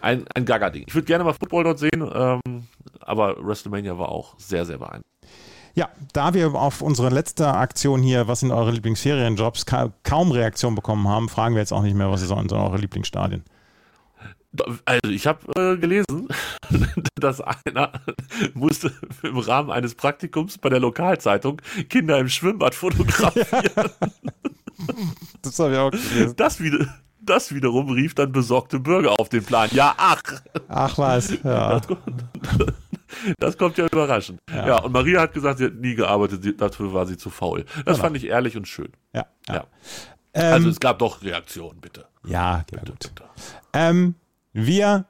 Ein, 0.00 0.24
ein 0.34 0.44
Gaga-Ding. 0.44 0.84
Ich 0.86 0.94
würde 0.94 1.06
gerne 1.06 1.24
mal 1.24 1.32
Football 1.32 1.64
dort 1.64 1.78
sehen, 1.78 2.08
ähm, 2.14 2.66
aber 3.00 3.36
WrestleMania 3.44 3.98
war 3.98 4.10
auch 4.10 4.38
sehr, 4.38 4.64
sehr 4.64 4.78
beeindruckend. 4.78 5.06
Ja, 5.74 5.90
da 6.14 6.32
wir 6.32 6.54
auf 6.54 6.80
unsere 6.80 7.10
letzte 7.10 7.48
Aktion 7.48 8.02
hier, 8.02 8.28
was 8.28 8.40
sind 8.40 8.50
eure 8.50 8.70
Lieblingsferienjobs, 8.70 9.66
ka 9.66 9.92
kaum 10.04 10.30
Reaktion 10.30 10.74
bekommen 10.74 11.06
haben, 11.06 11.28
fragen 11.28 11.54
wir 11.54 11.60
jetzt 11.60 11.72
auch 11.72 11.82
nicht 11.82 11.94
mehr, 11.94 12.10
was 12.10 12.22
sind 12.22 12.52
eure 12.52 12.78
Lieblingsstadien. 12.78 13.44
Also 14.86 15.10
ich 15.10 15.26
habe 15.26 15.40
äh, 15.54 15.76
gelesen, 15.76 16.28
dass 17.20 17.42
einer 17.42 17.92
musste 18.54 18.92
im 19.22 19.38
Rahmen 19.38 19.70
eines 19.70 19.94
Praktikums 19.94 20.56
bei 20.56 20.70
der 20.70 20.80
Lokalzeitung 20.80 21.60
Kinder 21.90 22.18
im 22.18 22.28
Schwimmbad 22.30 22.74
fotografieren. 22.74 23.90
das 25.42 25.58
habe 25.58 25.72
ich 25.72 25.78
auch 25.78 25.90
gelesen. 25.90 26.34
Das, 26.36 26.60
wieder, 26.60 26.86
das 27.20 27.54
wiederum 27.54 27.90
rief 27.90 28.14
dann 28.14 28.32
besorgte 28.32 28.78
Bürger 28.78 29.18
auf 29.18 29.28
den 29.28 29.44
Plan. 29.44 29.68
Ja, 29.72 29.94
ach. 29.96 30.22
Ach 30.68 30.98
was, 30.98 31.30
ja. 31.44 31.80
Das, 31.80 31.98
das 33.38 33.58
kommt 33.58 33.78
ja 33.78 33.86
überraschend. 33.86 34.40
Ja. 34.50 34.66
ja. 34.66 34.82
und 34.82 34.92
Maria 34.92 35.20
hat 35.20 35.32
gesagt, 35.32 35.58
sie 35.58 35.66
hat 35.66 35.74
nie 35.74 35.94
gearbeitet, 35.94 36.60
dafür 36.60 36.92
war 36.92 37.06
sie 37.06 37.16
zu 37.16 37.30
faul. 37.30 37.64
Das 37.64 37.84
genau. 37.84 37.96
fand 37.98 38.16
ich 38.16 38.24
ehrlich 38.26 38.56
und 38.56 38.66
schön. 38.68 38.92
Ja. 39.12 39.26
ja. 39.48 39.54
ja. 39.54 39.66
Ähm, 40.34 40.52
also 40.52 40.68
es 40.68 40.80
gab 40.80 40.98
doch 40.98 41.22
Reaktionen, 41.22 41.80
bitte. 41.80 42.06
Ja, 42.26 42.64
bitte, 42.68 42.76
ja, 42.76 42.90
gut. 42.90 42.98
Bitte. 43.14 43.24
Ähm, 43.72 44.14
wir 44.52 45.06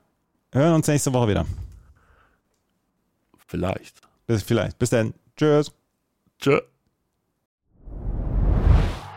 hören 0.53 0.75
uns 0.75 0.87
nächste 0.87 1.13
Woche 1.13 1.29
wieder. 1.29 1.47
Vielleicht. 3.47 4.01
Bis 4.27 4.43
vielleicht. 4.43 4.79
Bis 4.79 4.91
dann. 4.91 5.15
Tschüss. 5.37 5.73
Tschö. 6.41 6.61